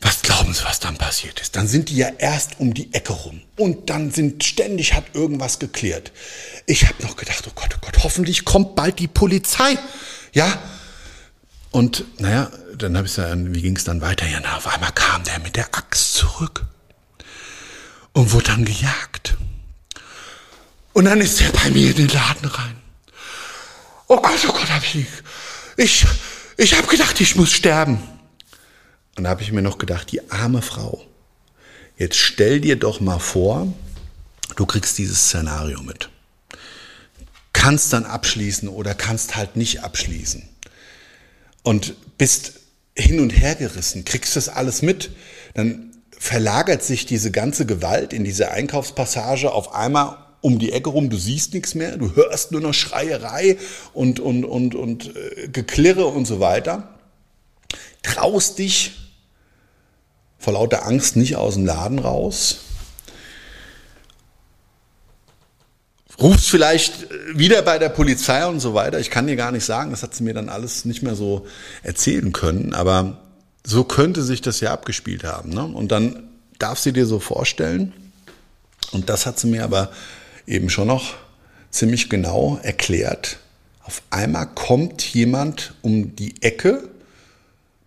was 0.00 0.22
glauben 0.22 0.54
Sie, 0.54 0.64
was 0.64 0.80
dann 0.80 0.96
passiert 0.96 1.40
ist? 1.40 1.56
Dann 1.56 1.66
sind 1.68 1.90
die 1.90 1.96
ja 1.96 2.08
erst 2.08 2.58
um 2.58 2.72
die 2.72 2.92
Ecke 2.94 3.12
rum 3.12 3.42
und 3.56 3.90
dann 3.90 4.10
sind 4.10 4.44
ständig 4.44 4.94
hat 4.94 5.04
irgendwas 5.14 5.58
geklärt. 5.58 6.12
Ich 6.66 6.86
habe 6.86 7.02
noch 7.02 7.16
gedacht, 7.16 7.44
oh 7.46 7.52
Gott, 7.54 7.76
oh 7.76 7.80
Gott, 7.84 8.02
hoffentlich 8.02 8.44
kommt 8.44 8.76
bald 8.76 8.98
die 8.98 9.08
Polizei. 9.08 9.78
Ja? 10.32 10.58
Und 11.70 12.04
naja, 12.18 12.50
dann 12.76 12.96
habe 12.96 13.06
ich 13.06 13.14
gesagt, 13.14 13.36
wie 13.36 13.60
ging 13.60 13.76
es 13.76 13.84
dann 13.84 14.00
weiter? 14.00 14.26
Ja, 14.26 14.40
na, 14.42 14.56
auf 14.56 14.66
einmal 14.66 14.92
kam 14.92 15.22
der 15.24 15.38
mit 15.40 15.56
der 15.56 15.66
Axt 15.74 16.14
zurück 16.14 16.64
und 18.12 18.32
wurde 18.32 18.46
dann 18.46 18.64
gejagt. 18.64 19.36
Und 21.00 21.06
dann 21.06 21.22
ist 21.22 21.40
er 21.40 21.50
bei 21.52 21.70
mir 21.70 21.92
in 21.92 21.96
den 21.96 22.08
Laden 22.08 22.46
rein. 22.46 22.76
Oh 24.06 24.18
Gott, 24.20 24.38
oh 24.46 24.52
Gott, 24.52 24.70
hab 24.70 24.82
ich, 24.82 25.06
ich, 25.78 26.04
ich 26.58 26.76
habe 26.76 26.88
gedacht, 26.88 27.18
ich 27.22 27.36
muss 27.36 27.50
sterben. 27.50 28.02
Und 29.16 29.24
da 29.24 29.30
habe 29.30 29.40
ich 29.40 29.50
mir 29.50 29.62
noch 29.62 29.78
gedacht, 29.78 30.12
die 30.12 30.30
arme 30.30 30.60
Frau. 30.60 31.02
Jetzt 31.96 32.18
stell 32.18 32.60
dir 32.60 32.76
doch 32.76 33.00
mal 33.00 33.18
vor, 33.18 33.72
du 34.56 34.66
kriegst 34.66 34.98
dieses 34.98 35.24
Szenario 35.24 35.80
mit. 35.80 36.10
Kannst 37.54 37.94
dann 37.94 38.04
abschließen 38.04 38.68
oder 38.68 38.94
kannst 38.94 39.36
halt 39.36 39.56
nicht 39.56 39.82
abschließen. 39.82 40.46
Und 41.62 41.94
bist 42.18 42.60
hin 42.94 43.20
und 43.20 43.30
her 43.30 43.54
gerissen, 43.54 44.04
kriegst 44.04 44.36
das 44.36 44.50
alles 44.50 44.82
mit. 44.82 45.12
Dann 45.54 45.96
verlagert 46.10 46.82
sich 46.82 47.06
diese 47.06 47.30
ganze 47.30 47.64
Gewalt 47.64 48.12
in 48.12 48.22
diese 48.22 48.50
Einkaufspassage 48.50 49.50
auf 49.50 49.72
einmal 49.72 50.26
um 50.40 50.58
die 50.58 50.72
Ecke 50.72 50.90
rum, 50.90 51.10
du 51.10 51.16
siehst 51.16 51.54
nichts 51.54 51.74
mehr, 51.74 51.96
du 51.96 52.14
hörst 52.14 52.52
nur 52.52 52.60
noch 52.60 52.74
Schreierei 52.74 53.58
und, 53.92 54.20
und, 54.20 54.44
und, 54.44 54.74
und 54.74 55.14
äh, 55.14 55.48
Geklirre 55.48 56.06
und 56.06 56.26
so 56.26 56.40
weiter. 56.40 56.94
Traust 58.02 58.58
dich 58.58 58.92
vor 60.38 60.54
lauter 60.54 60.86
Angst 60.86 61.16
nicht 61.16 61.36
aus 61.36 61.54
dem 61.54 61.66
Laden 61.66 61.98
raus. 61.98 62.60
Rufst 66.18 66.48
vielleicht 66.50 67.08
wieder 67.34 67.62
bei 67.62 67.78
der 67.78 67.88
Polizei 67.88 68.44
und 68.46 68.60
so 68.60 68.74
weiter. 68.74 68.98
Ich 69.00 69.10
kann 69.10 69.26
dir 69.26 69.36
gar 69.36 69.52
nicht 69.52 69.64
sagen, 69.64 69.90
das 69.90 70.02
hat 70.02 70.14
sie 70.14 70.22
mir 70.22 70.34
dann 70.34 70.48
alles 70.48 70.84
nicht 70.84 71.02
mehr 71.02 71.14
so 71.14 71.46
erzählen 71.82 72.32
können, 72.32 72.74
aber 72.74 73.20
so 73.64 73.84
könnte 73.84 74.22
sich 74.22 74.40
das 74.40 74.60
ja 74.60 74.72
abgespielt 74.72 75.24
haben. 75.24 75.50
Ne? 75.50 75.64
Und 75.64 75.92
dann 75.92 76.28
darf 76.58 76.78
sie 76.78 76.92
dir 76.92 77.06
so 77.06 77.20
vorstellen, 77.20 77.92
und 78.92 79.08
das 79.08 79.24
hat 79.26 79.38
sie 79.38 79.46
mir 79.46 79.64
aber 79.64 79.90
eben 80.50 80.68
schon 80.68 80.88
noch 80.88 81.14
ziemlich 81.70 82.10
genau 82.10 82.58
erklärt. 82.62 83.38
Auf 83.84 84.02
einmal 84.10 84.46
kommt 84.46 85.02
jemand 85.02 85.74
um 85.82 86.14
die 86.16 86.42
Ecke, 86.42 86.88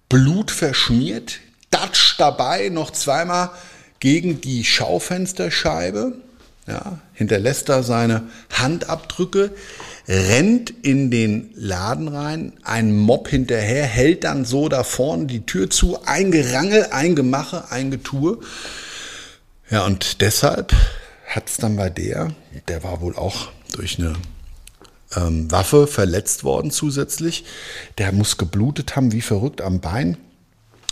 Blut 0.10 0.52
verschmiert, 0.52 1.40
datscht 1.70 2.20
dabei 2.20 2.70
noch 2.70 2.92
zweimal 2.92 3.52
gegen 4.00 4.42
die 4.42 4.64
Schaufensterscheibe, 4.64 6.14
ja, 6.68 7.00
hinterlässt 7.14 7.68
da 7.68 7.84
seine 7.84 8.24
Handabdrücke, 8.52 9.52
rennt 10.08 10.70
in 10.70 11.12
den 11.12 11.50
Laden 11.56 12.08
rein, 12.08 12.54
ein 12.64 12.96
Mob 12.96 13.28
hinterher, 13.28 13.86
hält 13.86 14.24
dann 14.24 14.46
so 14.46 14.70
da 14.70 14.84
vorne 14.84 15.26
die 15.26 15.46
Tür 15.46 15.70
zu, 15.70 16.00
ein 16.06 16.32
Gerangel, 16.32 16.88
ein 16.92 17.16
Gemache, 17.16 17.66
ein 17.72 17.92
Getue. 17.92 18.40
Ja, 19.70 19.86
und 19.86 20.22
deshalb 20.22 20.74
hat 21.36 21.50
es 21.50 21.58
dann 21.58 21.76
bei 21.76 21.90
der, 21.90 22.32
der 22.68 22.84
war 22.84 23.02
wohl 23.02 23.16
auch 23.16 23.50
durch 23.72 24.00
eine 24.00 24.14
ähm, 25.16 25.52
Waffe 25.52 25.88
verletzt 25.88 26.44
worden 26.44 26.72
zusätzlich, 26.72 27.46
der 27.98 28.12
muss 28.12 28.38
geblutet 28.38 28.96
haben 28.96 29.12
wie 29.12 29.22
verrückt 29.22 29.62
am 29.62 29.80
Bein, 29.80 30.18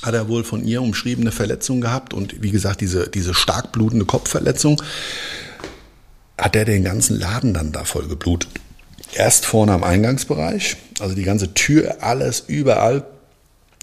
hat 0.01 0.13
er 0.13 0.27
wohl 0.27 0.43
von 0.43 0.63
ihr 0.63 0.81
umschriebene 0.81 1.31
Verletzung 1.31 1.81
gehabt 1.81 2.13
und 2.13 2.41
wie 2.41 2.51
gesagt, 2.51 2.81
diese, 2.81 3.07
diese 3.07 3.33
stark 3.33 3.71
blutende 3.71 4.05
Kopfverletzung, 4.05 4.81
hat 6.37 6.55
er 6.55 6.65
den 6.65 6.83
ganzen 6.83 7.19
Laden 7.19 7.53
dann 7.53 7.71
da 7.71 7.83
voll 7.83 8.07
geblutet. 8.07 8.49
Erst 9.13 9.45
vorne 9.45 9.73
am 9.73 9.83
Eingangsbereich, 9.83 10.77
also 10.99 11.13
die 11.13 11.23
ganze 11.23 11.53
Tür, 11.53 11.97
alles 12.01 12.45
überall 12.47 13.05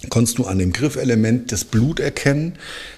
konntest 0.07 0.37
du 0.37 0.45
an 0.45 0.59
dem 0.59 0.71
Griffelement 0.71 1.51
das 1.51 1.65
Blut 1.65 1.99
erkennen. 1.99 2.53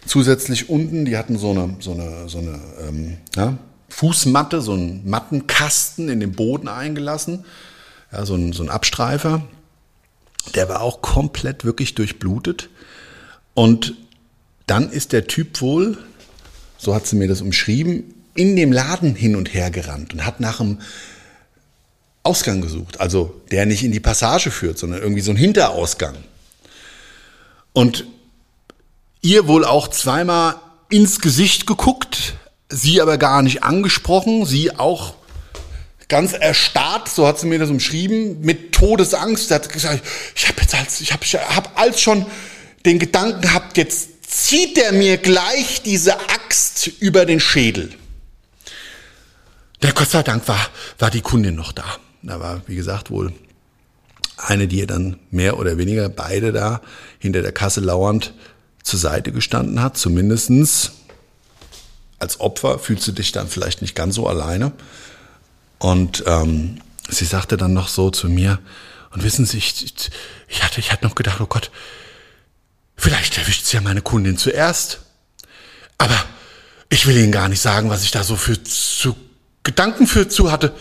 Zusätzlich 0.05 0.69
unten, 0.69 1.05
die 1.05 1.17
hatten 1.17 1.37
so 1.37 1.51
eine, 1.51 1.77
so 1.79 1.93
eine, 1.93 2.29
so 2.29 2.37
eine 2.37 2.59
ähm, 2.87 3.17
ja, 3.35 3.57
Fußmatte, 3.89 4.61
so 4.61 4.73
einen 4.73 5.09
Mattenkasten 5.09 6.09
in 6.09 6.19
den 6.19 6.33
Boden 6.33 6.67
eingelassen, 6.67 7.43
ja, 8.11 8.25
so, 8.25 8.35
ein, 8.35 8.53
so 8.53 8.61
ein 8.63 8.69
Abstreifer. 8.69 9.41
Der 10.55 10.69
war 10.69 10.81
auch 10.81 11.01
komplett 11.01 11.65
wirklich 11.65 11.95
durchblutet. 11.95 12.69
Und 13.53 13.95
dann 14.67 14.91
ist 14.91 15.11
der 15.11 15.27
Typ 15.27 15.61
wohl, 15.61 15.97
so 16.77 16.93
hat 16.95 17.07
sie 17.07 17.15
mir 17.15 17.27
das 17.27 17.41
umschrieben, 17.41 18.13
in 18.35 18.55
dem 18.55 18.71
Laden 18.71 19.15
hin 19.15 19.35
und 19.35 19.53
her 19.53 19.71
gerannt 19.71 20.13
und 20.13 20.25
hat 20.25 20.39
nach 20.39 20.59
einem 20.59 20.79
Ausgang 22.23 22.61
gesucht. 22.61 22.99
Also 22.99 23.41
der 23.51 23.65
nicht 23.65 23.83
in 23.83 23.91
die 23.91 23.99
Passage 23.99 24.51
führt, 24.51 24.77
sondern 24.77 25.01
irgendwie 25.01 25.21
so 25.21 25.31
ein 25.31 25.37
Hinterausgang. 25.37 26.15
Und 27.73 28.05
ihr 29.21 29.47
wohl 29.47 29.65
auch 29.65 29.87
zweimal 29.87 30.55
ins 30.89 31.21
Gesicht 31.21 31.67
geguckt, 31.67 32.35
sie 32.69 33.01
aber 33.01 33.17
gar 33.17 33.41
nicht 33.41 33.63
angesprochen, 33.63 34.45
sie 34.45 34.77
auch 34.77 35.15
ganz 36.07 36.33
erstarrt, 36.33 37.07
so 37.07 37.25
hat 37.25 37.39
sie 37.39 37.47
mir 37.47 37.59
das 37.59 37.69
umschrieben, 37.69 38.41
mit 38.41 38.73
Todesangst. 38.73 39.47
Sie 39.47 39.53
hat 39.53 39.71
gesagt, 39.71 40.03
ich 40.35 40.47
habe 40.49 40.61
jetzt 40.61 40.75
als, 40.75 40.99
ich 40.99 41.13
habe 41.13 41.25
hab 41.25 41.79
als 41.79 42.01
schon 42.01 42.25
den 42.85 42.99
Gedanken 42.99 43.41
gehabt, 43.41 43.77
jetzt 43.77 44.09
zieht 44.29 44.77
er 44.77 44.91
mir 44.91 45.17
gleich 45.17 45.81
diese 45.83 46.19
Axt 46.19 46.87
über 46.99 47.25
den 47.25 47.39
Schädel. 47.39 47.93
Der 49.81 49.93
Gott 49.93 50.09
sei 50.09 50.21
Dank 50.21 50.47
war, 50.47 50.67
war 50.99 51.09
die 51.09 51.21
Kundin 51.21 51.55
noch 51.55 51.71
da. 51.71 51.85
Da 52.21 52.39
war, 52.39 52.61
wie 52.67 52.75
gesagt, 52.75 53.09
wohl 53.09 53.33
eine, 54.41 54.67
die 54.67 54.79
ihr 54.79 54.87
dann 54.87 55.17
mehr 55.29 55.57
oder 55.57 55.77
weniger 55.77 56.09
beide 56.09 56.51
da 56.51 56.81
hinter 57.19 57.41
der 57.41 57.51
Kasse 57.51 57.81
lauernd 57.81 58.33
zur 58.83 58.99
Seite 58.99 59.31
gestanden 59.31 59.81
hat, 59.81 59.97
zumindestens 59.97 60.91
als 62.19 62.39
Opfer 62.39 62.79
fühlst 62.79 63.07
du 63.07 63.11
dich 63.11 63.31
dann 63.31 63.47
vielleicht 63.47 63.81
nicht 63.81 63.95
ganz 63.95 64.15
so 64.15 64.27
alleine. 64.27 64.71
Und 65.79 66.23
ähm, 66.27 66.79
sie 67.09 67.25
sagte 67.25 67.57
dann 67.57 67.73
noch 67.73 67.87
so 67.87 68.11
zu 68.11 68.29
mir, 68.29 68.59
und 69.11 69.23
wissen 69.23 69.45
Sie, 69.45 69.57
ich, 69.57 69.93
ich, 70.47 70.63
hatte, 70.63 70.79
ich 70.79 70.91
hatte 70.91 71.05
noch 71.05 71.15
gedacht, 71.15 71.41
oh 71.41 71.45
Gott, 71.45 71.69
vielleicht 72.95 73.37
erwischt 73.37 73.65
sie 73.65 73.75
ja 73.75 73.81
meine 73.81 74.01
Kundin 74.01 74.37
zuerst. 74.37 74.99
Aber 75.97 76.17
ich 76.89 77.05
will 77.07 77.17
Ihnen 77.17 77.31
gar 77.31 77.49
nicht 77.49 77.61
sagen, 77.61 77.89
was 77.89 78.03
ich 78.03 78.11
da 78.11 78.23
so 78.23 78.35
für 78.35 78.61
zu 78.63 79.15
Gedanken 79.63 80.07
für 80.07 80.27
zu 80.27 80.51
hatte. 80.51 80.73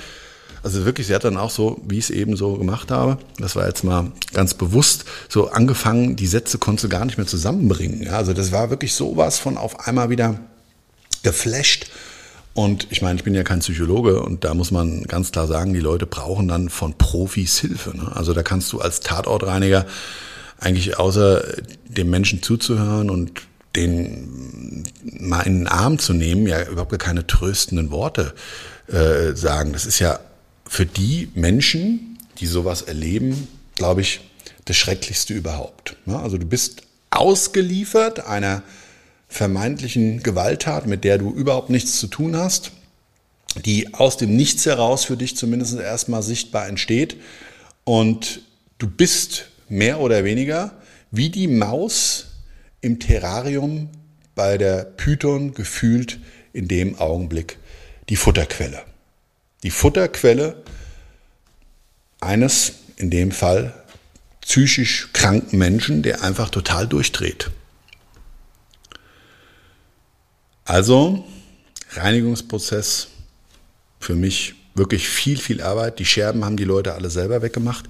Also 0.62 0.84
wirklich, 0.84 1.06
sie 1.06 1.14
hat 1.14 1.24
dann 1.24 1.36
auch 1.36 1.50
so, 1.50 1.80
wie 1.86 1.98
ich 1.98 2.04
es 2.04 2.10
eben 2.10 2.36
so 2.36 2.56
gemacht 2.56 2.90
habe, 2.90 3.18
das 3.38 3.56
war 3.56 3.66
jetzt 3.66 3.82
mal 3.82 4.12
ganz 4.32 4.54
bewusst, 4.54 5.04
so 5.28 5.50
angefangen, 5.50 6.16
die 6.16 6.26
Sätze 6.26 6.58
konntest 6.58 6.84
du 6.84 6.88
gar 6.88 7.04
nicht 7.04 7.16
mehr 7.16 7.26
zusammenbringen. 7.26 8.02
Ja, 8.02 8.12
also 8.12 8.32
das 8.32 8.52
war 8.52 8.70
wirklich 8.70 8.94
sowas 8.94 9.38
von 9.38 9.56
auf 9.56 9.86
einmal 9.86 10.10
wieder 10.10 10.38
geflasht. 11.22 11.90
Und 12.52 12.88
ich 12.90 13.00
meine, 13.00 13.16
ich 13.16 13.24
bin 13.24 13.34
ja 13.34 13.44
kein 13.44 13.60
Psychologe 13.60 14.20
und 14.20 14.44
da 14.44 14.54
muss 14.54 14.70
man 14.70 15.04
ganz 15.04 15.30
klar 15.32 15.46
sagen, 15.46 15.72
die 15.72 15.80
Leute 15.80 16.06
brauchen 16.06 16.48
dann 16.48 16.68
von 16.68 16.94
Profis 16.94 17.58
Hilfe. 17.58 17.96
Ne? 17.96 18.10
Also 18.14 18.34
da 18.34 18.42
kannst 18.42 18.72
du 18.72 18.80
als 18.80 19.00
Tatortreiniger 19.00 19.86
eigentlich 20.58 20.98
außer 20.98 21.42
dem 21.86 22.10
Menschen 22.10 22.42
zuzuhören 22.42 23.08
und 23.08 23.42
den 23.76 24.84
mal 25.20 25.42
in 25.42 25.60
den 25.60 25.68
Arm 25.68 25.98
zu 25.98 26.12
nehmen, 26.12 26.46
ja 26.46 26.62
überhaupt 26.66 26.98
keine 26.98 27.26
tröstenden 27.26 27.90
Worte 27.92 28.34
äh, 28.88 29.34
sagen. 29.36 29.72
Das 29.72 29.86
ist 29.86 30.00
ja 30.00 30.18
für 30.70 30.86
die 30.86 31.28
Menschen, 31.34 32.16
die 32.38 32.46
sowas 32.46 32.82
erleben, 32.82 33.48
glaube 33.74 34.02
ich, 34.02 34.20
das 34.66 34.76
Schrecklichste 34.76 35.34
überhaupt. 35.34 35.96
Also 36.06 36.38
du 36.38 36.46
bist 36.46 36.82
ausgeliefert 37.10 38.24
einer 38.24 38.62
vermeintlichen 39.26 40.22
Gewalttat, 40.22 40.86
mit 40.86 41.02
der 41.02 41.18
du 41.18 41.32
überhaupt 41.32 41.70
nichts 41.70 41.98
zu 41.98 42.06
tun 42.06 42.36
hast, 42.36 42.70
die 43.64 43.94
aus 43.94 44.16
dem 44.16 44.36
Nichts 44.36 44.64
heraus 44.64 45.04
für 45.04 45.16
dich 45.16 45.36
zumindest 45.36 45.76
erstmal 45.76 46.22
sichtbar 46.22 46.68
entsteht. 46.68 47.16
Und 47.82 48.42
du 48.78 48.88
bist 48.88 49.46
mehr 49.68 49.98
oder 49.98 50.22
weniger 50.22 50.80
wie 51.10 51.30
die 51.30 51.48
Maus 51.48 52.26
im 52.80 53.00
Terrarium 53.00 53.88
bei 54.36 54.56
der 54.56 54.84
Python 54.84 55.52
gefühlt 55.52 56.20
in 56.52 56.68
dem 56.68 56.96
Augenblick 57.00 57.58
die 58.08 58.16
Futterquelle. 58.16 58.84
Die 59.62 59.70
Futterquelle 59.70 60.62
eines, 62.20 62.72
in 62.96 63.10
dem 63.10 63.30
Fall, 63.32 63.74
psychisch 64.40 65.10
kranken 65.12 65.58
Menschen, 65.58 66.02
der 66.02 66.22
einfach 66.22 66.50
total 66.50 66.86
durchdreht. 66.86 67.50
Also 70.64 71.24
Reinigungsprozess 71.92 73.08
für 73.98 74.14
mich 74.14 74.54
wirklich 74.74 75.08
viel, 75.08 75.38
viel 75.38 75.60
Arbeit. 75.62 75.98
Die 75.98 76.06
Scherben 76.06 76.44
haben 76.44 76.56
die 76.56 76.64
Leute 76.64 76.94
alle 76.94 77.10
selber 77.10 77.42
weggemacht. 77.42 77.86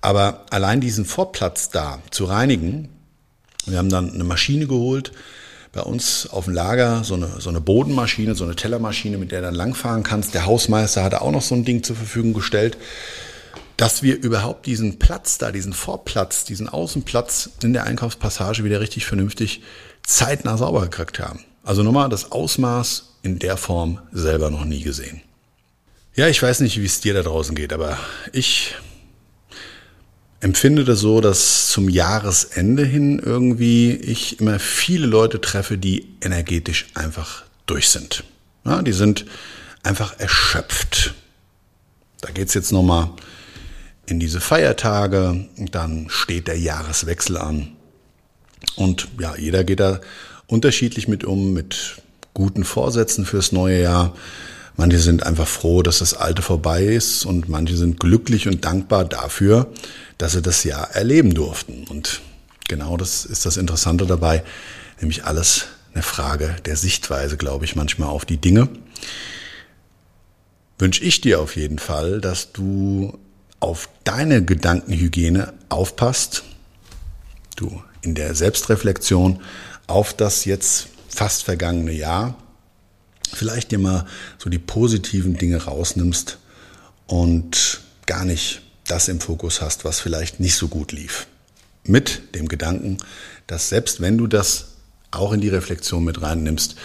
Aber 0.00 0.46
allein 0.50 0.80
diesen 0.80 1.04
Vorplatz 1.04 1.70
da 1.70 2.02
zu 2.10 2.24
reinigen, 2.24 2.88
wir 3.66 3.78
haben 3.78 3.88
dann 3.88 4.12
eine 4.12 4.24
Maschine 4.24 4.66
geholt, 4.66 5.12
bei 5.72 5.82
uns 5.82 6.28
auf 6.30 6.44
dem 6.44 6.54
Lager 6.54 7.04
so 7.04 7.14
eine, 7.14 7.40
so 7.40 7.50
eine 7.50 7.60
Bodenmaschine, 7.60 8.34
so 8.34 8.44
eine 8.44 8.56
Tellermaschine, 8.56 9.18
mit 9.18 9.32
der 9.32 9.42
dann 9.42 9.54
langfahren 9.54 10.02
kannst. 10.02 10.34
Der 10.34 10.46
Hausmeister 10.46 11.04
hatte 11.04 11.20
auch 11.22 11.30
noch 11.30 11.42
so 11.42 11.54
ein 11.54 11.64
Ding 11.64 11.82
zur 11.82 11.96
Verfügung 11.96 12.32
gestellt, 12.32 12.76
dass 13.76 14.02
wir 14.02 14.16
überhaupt 14.16 14.66
diesen 14.66 14.98
Platz 14.98 15.38
da, 15.38 15.52
diesen 15.52 15.72
Vorplatz, 15.72 16.44
diesen 16.44 16.68
Außenplatz 16.68 17.50
in 17.62 17.72
der 17.72 17.84
Einkaufspassage 17.84 18.64
wieder 18.64 18.80
richtig 18.80 19.06
vernünftig 19.06 19.62
zeitnah 20.04 20.56
sauber 20.56 20.82
gekriegt 20.82 21.20
haben. 21.20 21.44
Also 21.62 21.82
nochmal 21.82 22.08
das 22.08 22.32
Ausmaß 22.32 23.18
in 23.22 23.38
der 23.38 23.56
Form 23.56 24.00
selber 24.10 24.50
noch 24.50 24.64
nie 24.64 24.82
gesehen. 24.82 25.20
Ja, 26.16 26.26
ich 26.26 26.42
weiß 26.42 26.60
nicht, 26.60 26.80
wie 26.80 26.86
es 26.86 27.00
dir 27.00 27.14
da 27.14 27.22
draußen 27.22 27.54
geht, 27.54 27.72
aber 27.72 27.98
ich 28.32 28.74
empfinde 30.40 30.84
das 30.84 31.00
so, 31.00 31.20
dass 31.20 31.68
zum 31.68 31.88
Jahresende 31.88 32.84
hin 32.84 33.18
irgendwie 33.18 33.92
ich 33.92 34.40
immer 34.40 34.58
viele 34.58 35.06
Leute 35.06 35.40
treffe, 35.40 35.78
die 35.78 36.14
energetisch 36.20 36.86
einfach 36.94 37.44
durch 37.66 37.88
sind. 37.88 38.24
Ja, 38.64 38.82
die 38.82 38.92
sind 38.92 39.26
einfach 39.82 40.18
erschöpft. 40.18 41.14
Da 42.20 42.30
geht's 42.30 42.54
jetzt 42.54 42.72
nochmal 42.72 43.10
in 44.06 44.18
diese 44.18 44.40
Feiertage, 44.40 45.48
dann 45.56 46.06
steht 46.08 46.48
der 46.48 46.58
Jahreswechsel 46.58 47.36
an. 47.36 47.72
Und 48.76 49.08
ja, 49.20 49.36
jeder 49.36 49.64
geht 49.64 49.80
da 49.80 50.00
unterschiedlich 50.46 51.08
mit 51.08 51.24
um, 51.24 51.52
mit 51.52 51.96
guten 52.34 52.64
Vorsätzen 52.64 53.24
fürs 53.26 53.52
neue 53.52 53.82
Jahr. 53.82 54.14
Manche 54.78 55.00
sind 55.00 55.26
einfach 55.26 55.48
froh, 55.48 55.82
dass 55.82 55.98
das 55.98 56.14
Alte 56.14 56.40
vorbei 56.40 56.84
ist 56.84 57.26
und 57.26 57.48
manche 57.48 57.76
sind 57.76 57.98
glücklich 57.98 58.46
und 58.46 58.64
dankbar 58.64 59.04
dafür, 59.04 59.66
dass 60.18 60.32
sie 60.32 60.40
das 60.40 60.62
Jahr 60.62 60.92
erleben 60.92 61.34
durften. 61.34 61.84
Und 61.88 62.20
genau 62.68 62.96
das 62.96 63.24
ist 63.24 63.44
das 63.44 63.56
Interessante 63.56 64.06
dabei, 64.06 64.44
nämlich 65.00 65.24
alles 65.24 65.66
eine 65.94 66.04
Frage 66.04 66.54
der 66.64 66.76
Sichtweise, 66.76 67.36
glaube 67.36 67.64
ich, 67.64 67.74
manchmal 67.74 68.08
auf 68.08 68.24
die 68.24 68.36
Dinge. 68.36 68.68
Wünsche 70.78 71.02
ich 71.02 71.20
dir 71.20 71.40
auf 71.40 71.56
jeden 71.56 71.80
Fall, 71.80 72.20
dass 72.20 72.52
du 72.52 73.18
auf 73.58 73.88
deine 74.04 74.44
Gedankenhygiene 74.44 75.54
aufpasst, 75.70 76.44
du 77.56 77.82
in 78.02 78.14
der 78.14 78.36
Selbstreflexion 78.36 79.40
auf 79.88 80.14
das 80.14 80.44
jetzt 80.44 80.86
fast 81.08 81.42
vergangene 81.42 81.90
Jahr 81.90 82.36
vielleicht 83.32 83.70
dir 83.70 83.78
mal 83.78 84.06
so 84.38 84.50
die 84.50 84.58
positiven 84.58 85.36
Dinge 85.36 85.64
rausnimmst 85.64 86.38
und 87.06 87.80
gar 88.06 88.24
nicht 88.24 88.62
das 88.86 89.08
im 89.08 89.20
Fokus 89.20 89.60
hast, 89.60 89.84
was 89.84 90.00
vielleicht 90.00 90.40
nicht 90.40 90.56
so 90.56 90.68
gut 90.68 90.92
lief. 90.92 91.26
Mit 91.84 92.34
dem 92.34 92.48
Gedanken, 92.48 92.98
dass 93.46 93.68
selbst 93.68 94.00
wenn 94.00 94.18
du 94.18 94.26
das 94.26 94.76
auch 95.10 95.32
in 95.32 95.40
die 95.40 95.48
Reflexion 95.48 96.04
mit 96.04 96.20
reinnimmst, 96.20 96.76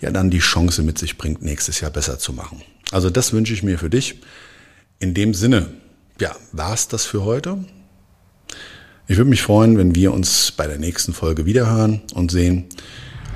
ja 0.00 0.10
dann 0.10 0.30
die 0.30 0.40
Chance 0.40 0.82
mit 0.82 0.98
sich 0.98 1.16
bringt, 1.16 1.42
nächstes 1.42 1.80
Jahr 1.80 1.90
besser 1.90 2.18
zu 2.18 2.32
machen. 2.32 2.62
Also 2.90 3.08
das 3.08 3.32
wünsche 3.32 3.54
ich 3.54 3.62
mir 3.62 3.78
für 3.78 3.90
dich. 3.90 4.20
In 4.98 5.14
dem 5.14 5.32
Sinne, 5.32 5.70
ja, 6.20 6.36
war's 6.52 6.88
das 6.88 7.04
für 7.04 7.24
heute. 7.24 7.64
Ich 9.08 9.16
würde 9.16 9.30
mich 9.30 9.42
freuen, 9.42 9.78
wenn 9.78 9.94
wir 9.94 10.12
uns 10.12 10.52
bei 10.52 10.66
der 10.66 10.78
nächsten 10.78 11.12
Folge 11.12 11.44
wiederhören 11.46 12.02
und 12.14 12.30
sehen. 12.30 12.66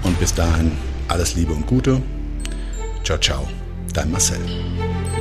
Und 0.03 0.19
bis 0.21 0.35
dahin 0.35 0.73
alles 1.09 1.35
Liebe 1.35 1.53
und 1.53 1.67
Gute. 1.67 2.03
Ciao, 3.07 3.19
ciao. 3.19 3.49
Dein 3.95 4.11
Marcel. 4.11 4.41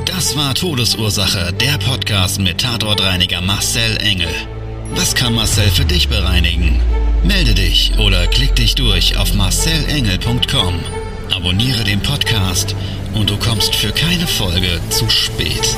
Das 0.06 0.36
war 0.36 0.56
Todesursache, 0.56 1.54
der 1.54 1.78
Podcast 1.78 2.39
mit 2.39 2.62
Tatortreiniger 2.62 3.41
Marcel 3.41 3.98
Engel. 3.98 4.34
Was 4.95 5.13
kann 5.13 5.36
Marcel 5.36 5.69
für 5.69 5.86
dich 5.86 6.10
bereinigen? 6.10 6.82
Melde 7.24 7.54
dich 7.54 7.91
oder 8.00 8.26
klick 8.26 8.56
dich 8.56 8.74
durch 8.74 9.17
auf 9.17 9.36
marcelengel.com. 9.36 10.80
Abonniere 11.32 11.84
den 11.84 12.02
Podcast 12.02 12.76
und 13.13 13.30
du 13.30 13.38
kommst 13.38 13.76
für 13.76 13.91
keine 13.91 14.26
Folge 14.26 14.80
zu 14.89 15.08
spät. 15.08 15.78